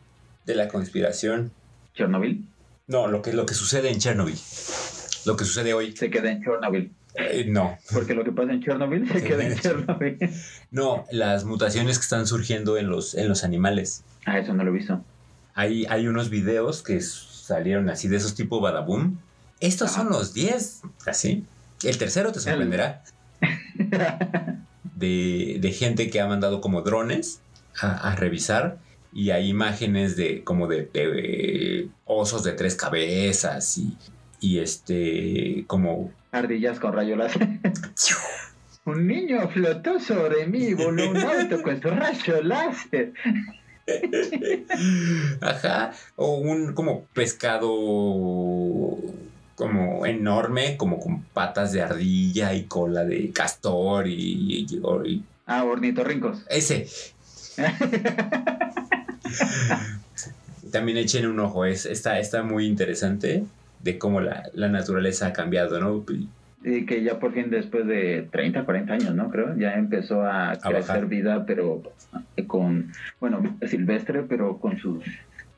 de 0.47 0.55
la 0.55 0.69
conspiración. 0.69 1.53
Chernobyl 1.95 2.47
No, 2.87 3.07
lo 3.07 3.23
que, 3.23 3.33
lo 3.33 3.47
que 3.47 3.55
sucede 3.55 3.91
en 3.91 3.99
Chernobyl. 3.99 4.39
Lo 5.27 5.37
que 5.37 5.45
sucede 5.45 5.73
hoy. 5.75 5.97
se 5.97 6.11
queda 6.11 6.31
en 6.31 6.43
Chernobyl. 6.43 6.93
Eh, 7.17 7.45
no, 7.49 7.79
Porque 7.93 8.13
lo 8.15 8.25
que 8.25 8.33
pasa 8.33 8.53
en 8.53 8.61
Chernobyl 8.63 9.09
se 9.11 9.23
queda 9.23 9.45
en 9.47 9.57
Chernobyl. 9.61 10.19
no, 10.71 11.05
las 11.13 11.45
mutaciones 11.45 11.99
que 11.99 12.03
están 12.03 12.27
surgiendo 12.27 12.77
en 12.77 12.89
los, 12.89 13.15
en 13.15 13.29
los 13.29 13.45
animales. 13.45 14.03
Ah, 14.27 14.39
eso 14.39 14.53
no 14.53 14.65
lo 14.65 14.71
he 14.71 14.75
visto. 14.75 15.03
Hay, 15.55 15.87
hay 15.89 16.09
unos 16.09 16.29
videos 16.31 16.83
que 16.83 17.01
salieron 17.01 17.89
así 17.89 18.09
de 18.09 18.17
esos 18.17 18.35
tipo 18.35 18.61
Badaboom. 18.61 19.19
Estos 19.61 19.93
son 19.93 20.09
los 20.11 20.35
10. 20.35 20.81
Así. 21.07 21.45
El 21.85 21.97
tercero 21.99 22.33
te 22.33 22.41
sorprenderá. 22.41 23.05
De, 24.95 25.59
de 25.61 25.73
gente 25.73 26.09
que 26.09 26.21
ha 26.21 26.27
mandado 26.29 26.61
como 26.61 26.83
drones 26.83 27.41
a, 27.81 28.13
a 28.13 28.15
revisar. 28.15 28.79
Y 29.13 29.31
hay 29.31 29.49
imágenes 29.49 30.17
de 30.17 30.45
como 30.45 30.69
de, 30.69 30.89
de 30.93 31.89
osos 32.05 32.45
de 32.45 32.53
tres 32.53 32.77
cabezas 32.77 33.77
y, 33.77 33.97
y 34.41 34.61
este 34.61 35.65
como 35.67 36.13
Ardillas 36.35 36.81
con 36.81 36.93
rayo 36.93 37.17
láser. 37.17 37.49
Un 38.87 39.07
niño 39.07 39.49
flotó 39.49 39.99
sobre 39.99 40.47
mí, 40.47 40.75
voló 40.75 41.11
un 41.11 41.17
auto 41.17 41.63
con 41.63 41.81
su 41.81 41.89
rayo 41.89 42.43
láser. 42.43 43.15
Ajá, 45.41 45.93
o 46.17 46.35
un 46.35 46.75
como 46.75 47.05
pescado 47.15 47.71
como 49.55 50.05
enorme, 50.07 50.77
como 50.77 50.99
con 51.01 51.23
patas 51.23 51.73
de 51.73 51.83
ardilla 51.83 52.55
y 52.55 52.65
cola 52.65 53.05
de 53.05 53.31
castor 53.31 54.09
y, 54.09 54.67
y- 54.71 54.81
y- 55.07 55.23
Ah, 55.47 55.65
ornitorrincos. 55.65 56.45
ese. 56.49 56.87
también 60.73 60.99
echen 60.99 61.27
un 61.27 61.39
ojo, 61.41 61.65
es, 61.65 61.87
está, 61.87 62.19
está 62.19 62.43
muy 62.43 62.67
interesante 62.67 63.45
de 63.81 63.99
cómo 63.99 64.21
la, 64.21 64.49
la 64.55 64.69
naturaleza 64.69 65.29
ha 65.29 65.33
cambiado, 65.33 65.79
¿no? 65.79 66.05
Y 66.65 66.87
que 66.87 67.03
ya 67.05 67.19
por 67.21 67.35
fin 67.35 67.51
después 67.51 67.87
de 67.87 68.27
30, 68.33 68.65
40 68.65 68.95
años, 68.95 69.15
¿no? 69.15 69.31
Creo, 69.31 69.57
ya 69.57 69.75
empezó 69.75 70.23
a, 70.23 70.53
crecer 70.57 70.81
bajar. 70.81 71.07
vida, 71.07 71.45
pero 71.47 71.83
con, 72.47 72.91
bueno, 73.21 73.57
silvestre, 73.69 74.23
pero 74.23 74.59
con 74.59 74.79
sus 74.79 75.05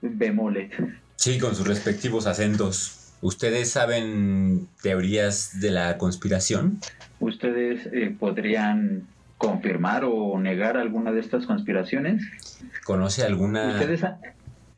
bemoles. 0.02 0.72
Sí, 1.14 1.38
con 1.38 1.54
sus 1.54 1.66
respectivos 1.66 2.26
acentos. 2.26 3.05
¿Ustedes 3.26 3.72
saben 3.72 4.68
teorías 4.82 5.58
de 5.60 5.72
la 5.72 5.98
conspiración? 5.98 6.78
¿Ustedes 7.18 7.86
eh, 7.92 8.14
podrían 8.16 9.02
confirmar 9.36 10.04
o 10.04 10.38
negar 10.38 10.76
alguna 10.76 11.10
de 11.10 11.18
estas 11.20 11.44
conspiraciones? 11.44 12.22
¿Conoce 12.84 13.24
alguna? 13.24 13.70
¿Ustedes 13.72 14.04
ha- 14.04 14.20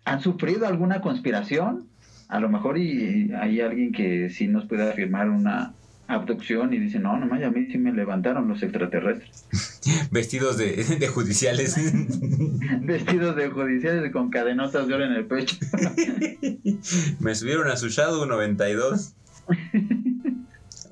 han 0.07 0.23
sufrido 0.23 0.67
alguna 0.67 1.03
conspiración? 1.03 1.85
A 2.29 2.41
lo 2.41 2.49
mejor 2.49 2.79
y 2.79 3.31
hay 3.39 3.61
alguien 3.61 3.93
que 3.93 4.31
sí 4.31 4.49
nos 4.49 4.65
puede 4.65 4.89
afirmar 4.91 5.29
una 5.29 5.75
abducción 6.09 6.73
y 6.73 6.79
dice, 6.79 6.99
no, 6.99 7.19
nomás 7.19 7.43
a 7.43 7.51
mí 7.51 7.67
sí 7.71 7.79
me 7.79 7.93
levantaron 7.93 8.49
los 8.49 8.63
extraterrestres. 8.63 10.09
Vestidos 10.11 10.57
de, 10.57 10.83
de 10.99 11.09
judiciales. 11.09 11.77
Vestidos 12.81 13.37
de 13.37 13.49
judiciales 13.51 14.11
con 14.11 14.31
cadenotas 14.31 14.89
de 14.89 14.95
oro 14.95 15.05
en 15.05 15.13
el 15.13 15.27
pecho. 15.27 15.57
Me 17.21 17.35
subieron 17.35 17.69
a 17.69 17.77
su 17.77 17.89
Shadow 17.89 18.25
92. 18.27 19.15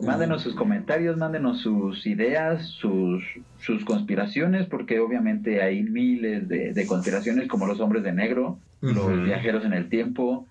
Mándenos 0.01 0.43
sus 0.43 0.55
comentarios, 0.55 1.17
mándenos 1.17 1.63
sus 1.63 2.07
ideas, 2.07 2.67
sus, 2.67 3.25
sus 3.59 3.85
conspiraciones, 3.85 4.67
porque 4.67 5.01
obviamente 5.01 5.63
hay 5.63 5.83
miles 5.83 6.47
de, 6.49 6.75
de 6.75 6.87
conspiraciones 6.87 7.49
como 7.49 7.67
los 7.67 7.81
hombres 7.81 8.03
de 8.03 8.13
negro, 8.13 8.59
los 8.83 9.25
viajeros 9.25 9.65
en 9.65 9.73
el 9.73 9.89
tiempo, 9.89 10.47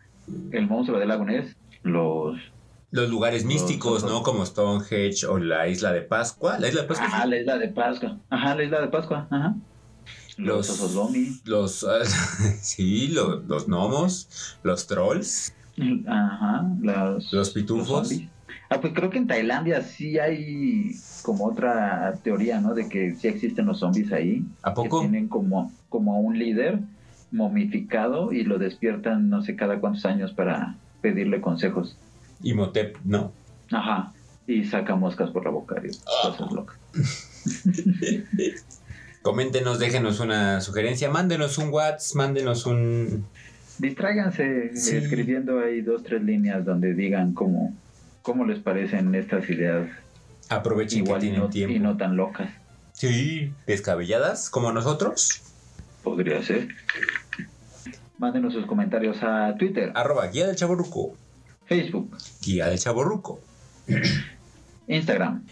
el 0.52 0.68
monstruo 0.68 1.00
del 1.00 1.10
lago 1.10 1.26
Ness, 1.26 1.56
los... 1.84 2.40
Los 2.96 3.10
lugares 3.10 3.44
Los- 3.44 3.54
místicos, 3.54 4.04
¿no? 4.06 4.24
Como 4.24 4.46
Stonehenge 4.46 5.26
o 5.28 5.38
la 5.38 5.68
isla 5.68 5.92
de 5.92 6.02
Pascua. 6.02 6.58
La 6.60 6.70
isla 6.70 6.84
de 6.84 6.88
Pascua. 6.88 7.08
Ajá, 7.08 7.26
la 7.26 7.38
isla 7.38 7.58
de 7.58 7.68
Pascua. 7.68 8.18
Ajá, 8.30 8.56
la 8.56 8.64
isla 8.64 8.82
de 8.82 8.88
Pascua. 8.88 9.28
Ajá. 9.30 9.56
Los, 10.38 10.80
Los-. 10.94 11.46
Los, 11.46 11.84
ah, 11.84 12.00
sí, 12.62 13.10
lo- 13.10 13.42
los 13.42 13.68
gnomos, 13.68 14.58
los 14.64 14.88
trolls, 14.88 15.54
Ajá, 16.08 16.66
los, 16.82 17.32
los 17.34 17.50
pitufos. 17.50 18.14
Ah, 18.70 18.80
pues 18.80 18.94
creo 18.94 19.10
que 19.10 19.18
en 19.18 19.28
Tailandia 19.28 19.82
sí 19.82 20.18
hay 20.18 20.92
como 21.22 21.46
otra 21.48 22.14
teoría, 22.24 22.62
¿no? 22.62 22.74
De 22.74 22.88
que 22.90 23.14
sí 23.16 23.28
existen 23.28 23.66
los 23.66 23.80
zombies 23.80 24.12
ahí. 24.14 24.44
¿A 24.64 24.74
poco? 24.74 25.02
Que 25.02 25.08
tienen 25.10 25.28
como, 25.28 25.72
como 25.90 26.20
un 26.22 26.40
líder 26.40 26.80
momificado 27.32 28.32
y 28.32 28.44
lo 28.44 28.58
despiertan 28.58 29.30
no 29.30 29.42
sé 29.44 29.56
cada 29.56 29.80
cuántos 29.80 30.06
años 30.06 30.32
para 30.32 30.76
pedirle 31.02 31.42
consejos. 31.42 31.98
Imhotep, 32.44 32.98
no. 33.04 33.32
Ajá. 33.72 34.12
Y 34.48 34.64
saca 34.66 34.96
moscas 34.96 35.32
por 35.32 35.44
la 35.46 35.52
boca 35.52 35.76
y 35.84 35.90
cosas 36.28 36.52
locas. 36.52 36.78
Coméntenos, 39.22 39.80
déjenos 39.80 40.20
una 40.20 40.62
sugerencia, 40.62 41.10
mándenos 41.10 41.58
un 41.58 41.70
WhatsApp, 41.70 42.16
mándenos 42.16 42.66
un... 42.68 43.26
Distráiganse 43.80 44.72
Sí. 44.76 44.98
escribiendo 44.98 45.60
ahí 45.60 45.82
dos, 45.82 46.04
tres 46.04 46.22
líneas 46.24 46.64
donde 46.64 46.94
digan 46.94 47.34
cómo, 47.34 47.74
cómo 48.22 48.46
les 48.46 48.60
parecen 48.60 49.14
estas 49.16 49.50
ideas 49.50 49.90
Aprovechen 50.50 51.04
igual 51.04 51.22
que 51.22 51.28
y 51.28 51.32
no, 51.32 51.50
tiempo. 51.50 51.76
y 51.76 51.80
no 51.80 51.98
tan 51.98 52.16
locas. 52.16 52.50
Sí, 52.94 53.52
descabelladas, 53.66 54.50
como 54.52 54.72
nosotros. 54.72 55.42
Podría 56.04 56.42
ser. 56.44 56.68
Mándenos 58.20 58.54
sus 58.54 58.66
comentarios 58.68 59.18
a 59.24 59.56
Twitter, 59.58 59.92
Arroba 59.96 60.28
guía 60.28 60.46
del 60.48 60.56
chaborruco. 60.56 61.18
Facebook, 61.66 62.18
Guía 62.42 62.68
del 62.68 62.80
chaborruco. 62.80 63.40
Instagram, 64.88 65.46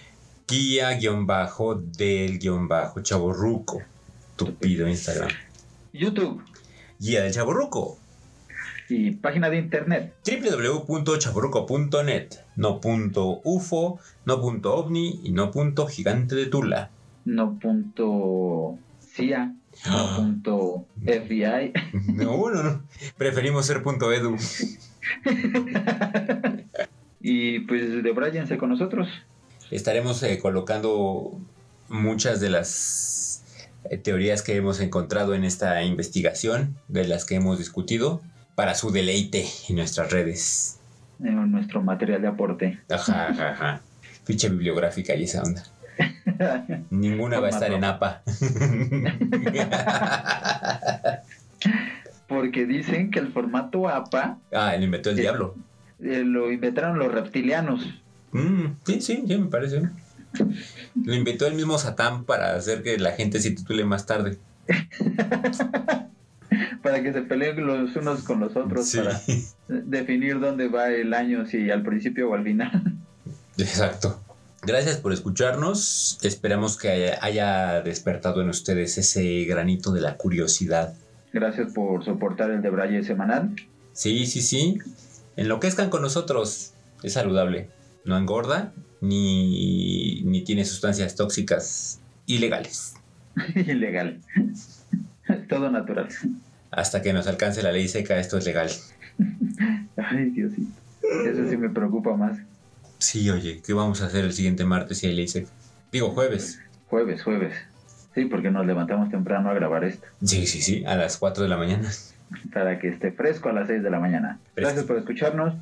Guía 0.47 0.91
guion 0.91 1.25
bajo 1.25 1.75
del 1.75 2.39
guion 2.39 2.67
bajo 2.67 3.01
chaborruco. 3.01 3.81
Tupido 4.35 4.87
Instagram. 4.87 5.29
YouTube 5.93 6.43
Guía 6.99 7.23
del 7.23 7.33
chaborruco. 7.33 7.97
y 8.89 9.11
página 9.11 9.49
de 9.49 9.57
internet. 9.57 10.13
www.chaborruco.net. 10.25 12.29
No 12.55 12.79
punto 12.81 13.41
UFO, 13.43 13.99
no 14.25 14.41
punto 14.41 14.75
ovni 14.75 15.21
y 15.23 15.31
no 15.31 15.51
punto 15.51 15.87
gigante 15.87 16.35
de 16.35 16.45
Tula. 16.47 16.89
No 17.25 17.57
punto 17.59 18.77
CIA, 19.15 19.53
no 19.87 20.15
punto 20.17 20.85
FBI. 21.05 21.73
No, 22.13 22.49
no, 22.49 22.63
no. 22.63 22.83
Preferimos 23.17 23.65
ser 23.65 23.81
punto 23.81 24.11
edu. 24.11 24.35
y 27.21 27.59
pues 27.61 28.03
debráyense 28.03 28.57
con 28.57 28.69
nosotros. 28.69 29.07
Estaremos 29.71 30.21
eh, 30.23 30.39
colocando 30.39 31.39
muchas 31.89 32.39
de 32.39 32.49
las 32.49 33.43
eh, 33.89 33.97
teorías 33.97 34.41
que 34.41 34.55
hemos 34.55 34.79
encontrado 34.79 35.33
en 35.33 35.43
esta 35.43 35.81
investigación, 35.83 36.77
de 36.87 37.07
las 37.07 37.25
que 37.25 37.35
hemos 37.35 37.57
discutido, 37.57 38.21
para 38.55 38.75
su 38.75 38.91
deleite 38.91 39.45
en 39.69 39.77
nuestras 39.77 40.11
redes. 40.11 40.79
en 41.23 41.51
nuestro 41.51 41.81
material 41.81 42.21
de 42.21 42.27
aporte. 42.27 42.79
Ajá, 42.89 43.29
ajá, 43.29 43.49
ajá. 43.49 43.81
Ficha 44.25 44.49
bibliográfica 44.49 45.15
y 45.15 45.23
esa 45.23 45.43
onda. 45.43 45.63
Ninguna 46.89 47.39
va 47.39 47.47
a 47.47 47.49
estar 47.49 47.71
en 47.71 47.83
APA. 47.83 48.23
Porque 52.43 52.65
dicen 52.65 53.09
que 53.09 53.19
el 53.19 53.31
formato 53.31 53.87
APA 53.87 54.37
ah, 54.51 54.75
lo 54.77 54.83
inventó 54.83 55.11
el 55.11 55.15
Sí. 55.15 55.21
diablo. 55.21 55.55
eh, 56.01 56.23
lo 56.25 56.51
inventaron 56.51 56.99
los 56.99 57.09
reptilianos. 57.09 57.85
Mm, 58.33 58.65
sí, 58.85 58.99
sí, 58.99 59.23
sí, 59.25 59.37
me 59.37 59.45
parece. 59.45 59.83
Lo 61.05 61.15
inventó 61.15 61.47
el 61.47 61.53
mismo 61.53 61.77
Satán 61.77 62.25
para 62.25 62.53
hacer 62.57 62.83
que 62.83 62.97
la 62.97 63.13
gente 63.13 63.39
se 63.39 63.51
titule 63.51 63.85
más 63.85 64.05
tarde. 64.05 64.37
Para 66.83 67.01
que 67.01 67.13
se 67.13 67.21
peleen 67.21 67.65
los 67.65 67.95
unos 67.95 68.23
con 68.23 68.41
los 68.41 68.55
otros 68.57 68.89
Sí, 68.89 68.97
para 68.97 69.21
definir 69.67 70.39
dónde 70.41 70.67
va 70.67 70.89
el 70.89 71.13
año, 71.13 71.45
si 71.45 71.71
al 71.71 71.81
principio 71.81 72.29
o 72.29 72.35
al 72.35 72.43
final. 72.43 72.93
exacto. 73.57 74.21
Gracias 74.63 74.97
por 74.97 75.13
escucharnos. 75.13 76.19
Esperamos 76.23 76.77
que 76.77 77.13
haya 77.21 77.81
despertado 77.81 78.41
en 78.41 78.49
ustedes 78.49 78.97
ese 78.97 79.45
granito 79.45 79.93
de 79.93 80.01
la 80.01 80.17
curiosidad. 80.17 80.93
Gracias 81.33 81.73
por 81.73 82.05
soportar 82.05 82.51
el 82.51 82.61
debraye 82.61 83.03
semanal. 83.03 83.55
Sí, 83.91 84.27
sí, 84.27 84.41
sí. 84.41 84.77
Enloquezcan 85.35 85.89
con 85.89 86.03
nosotros. 86.03 86.73
Es 87.01 87.13
saludable. 87.13 87.69
No 88.05 88.17
engorda 88.17 88.71
ni, 89.01 90.21
ni 90.23 90.43
tiene 90.43 90.63
sustancias 90.63 91.15
tóxicas 91.15 91.99
ilegales. 92.27 92.93
Ilegal. 93.55 94.21
Todo 95.49 95.71
natural. 95.71 96.07
Hasta 96.69 97.01
que 97.01 97.13
nos 97.13 97.27
alcance 97.27 97.63
la 97.63 97.71
ley 97.71 97.87
seca, 97.87 98.19
esto 98.19 98.37
es 98.37 98.45
legal. 98.45 98.69
Ay, 99.97 100.29
Diosito. 100.29 100.71
Eso 101.25 101.49
sí 101.49 101.57
me 101.57 101.69
preocupa 101.69 102.15
más. 102.15 102.39
Sí, 102.99 103.29
oye, 103.29 103.61
¿qué 103.65 103.73
vamos 103.73 104.01
a 104.01 104.05
hacer 104.05 104.23
el 104.23 104.33
siguiente 104.33 104.65
martes 104.65 104.99
si 104.99 105.07
hay 105.07 105.15
ley 105.15 105.27
seca? 105.27 105.49
Digo, 105.91 106.11
jueves. 106.11 106.59
Jueves, 106.87 107.23
jueves. 107.23 107.53
Sí, 108.15 108.25
porque 108.25 108.51
nos 108.51 108.65
levantamos 108.65 109.09
temprano 109.09 109.49
a 109.49 109.53
grabar 109.53 109.83
esto. 109.83 110.05
Sí, 110.23 110.45
sí, 110.47 110.61
sí, 110.61 110.83
a 110.85 110.95
las 110.95 111.17
4 111.17 111.43
de 111.43 111.49
la 111.49 111.57
mañana. 111.57 111.89
Para 112.53 112.79
que 112.79 112.87
esté 112.89 113.11
fresco 113.11 113.49
a 113.49 113.53
las 113.53 113.67
6 113.67 113.83
de 113.83 113.89
la 113.89 113.99
mañana. 113.99 114.39
Gracias 114.55 114.85
por 114.85 114.97
escucharnos 114.97 115.55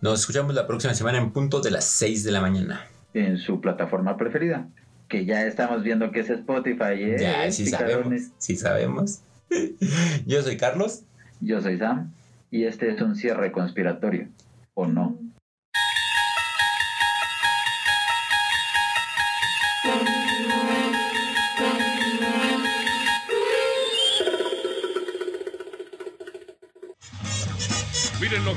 Nos 0.00 0.20
escuchamos 0.20 0.54
la 0.54 0.66
próxima 0.66 0.94
semana 0.94 1.18
en 1.18 1.30
punto 1.32 1.60
de 1.60 1.70
las 1.70 1.84
6 1.84 2.24
de 2.24 2.30
la 2.32 2.40
mañana. 2.40 2.82
en 3.14 3.38
su 3.38 3.60
plataforma 3.60 4.16
preferida. 4.16 4.66
Que 5.08 5.24
ya 5.26 5.44
estamos 5.46 5.82
viendo 5.82 6.10
que 6.10 6.20
es 6.20 6.30
Spotify, 6.30 6.94
¿eh? 6.94 7.16
Ya, 7.20 7.52
sí 7.52 7.64
Picarones. 7.64 8.00
sabemos, 8.24 8.30
sí 8.38 8.56
sabemos. 8.56 9.20
Yo 10.26 10.42
soy 10.42 10.56
Carlos. 10.56 11.02
Yo 11.40 11.60
soy 11.60 11.76
Sam 11.78 12.12
y 12.50 12.64
este 12.64 12.90
es 12.90 13.00
un 13.02 13.14
cierre 13.16 13.52
conspiratorio. 13.52 14.28
¿O 14.74 14.86
no? 14.86 15.18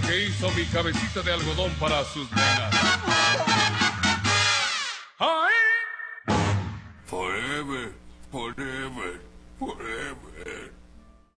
Que 0.08 0.26
hizo 0.26 0.52
mi 0.52 0.66
cabecita 0.66 1.22
de 1.22 1.34
algodón 1.34 1.72
para 1.80 2.04
sus 2.06 2.30
nenas. 2.32 2.76
¡Ay! 5.20 5.54
Forever, 7.06 7.94
forever, 8.32 9.22
forever. 9.60 10.25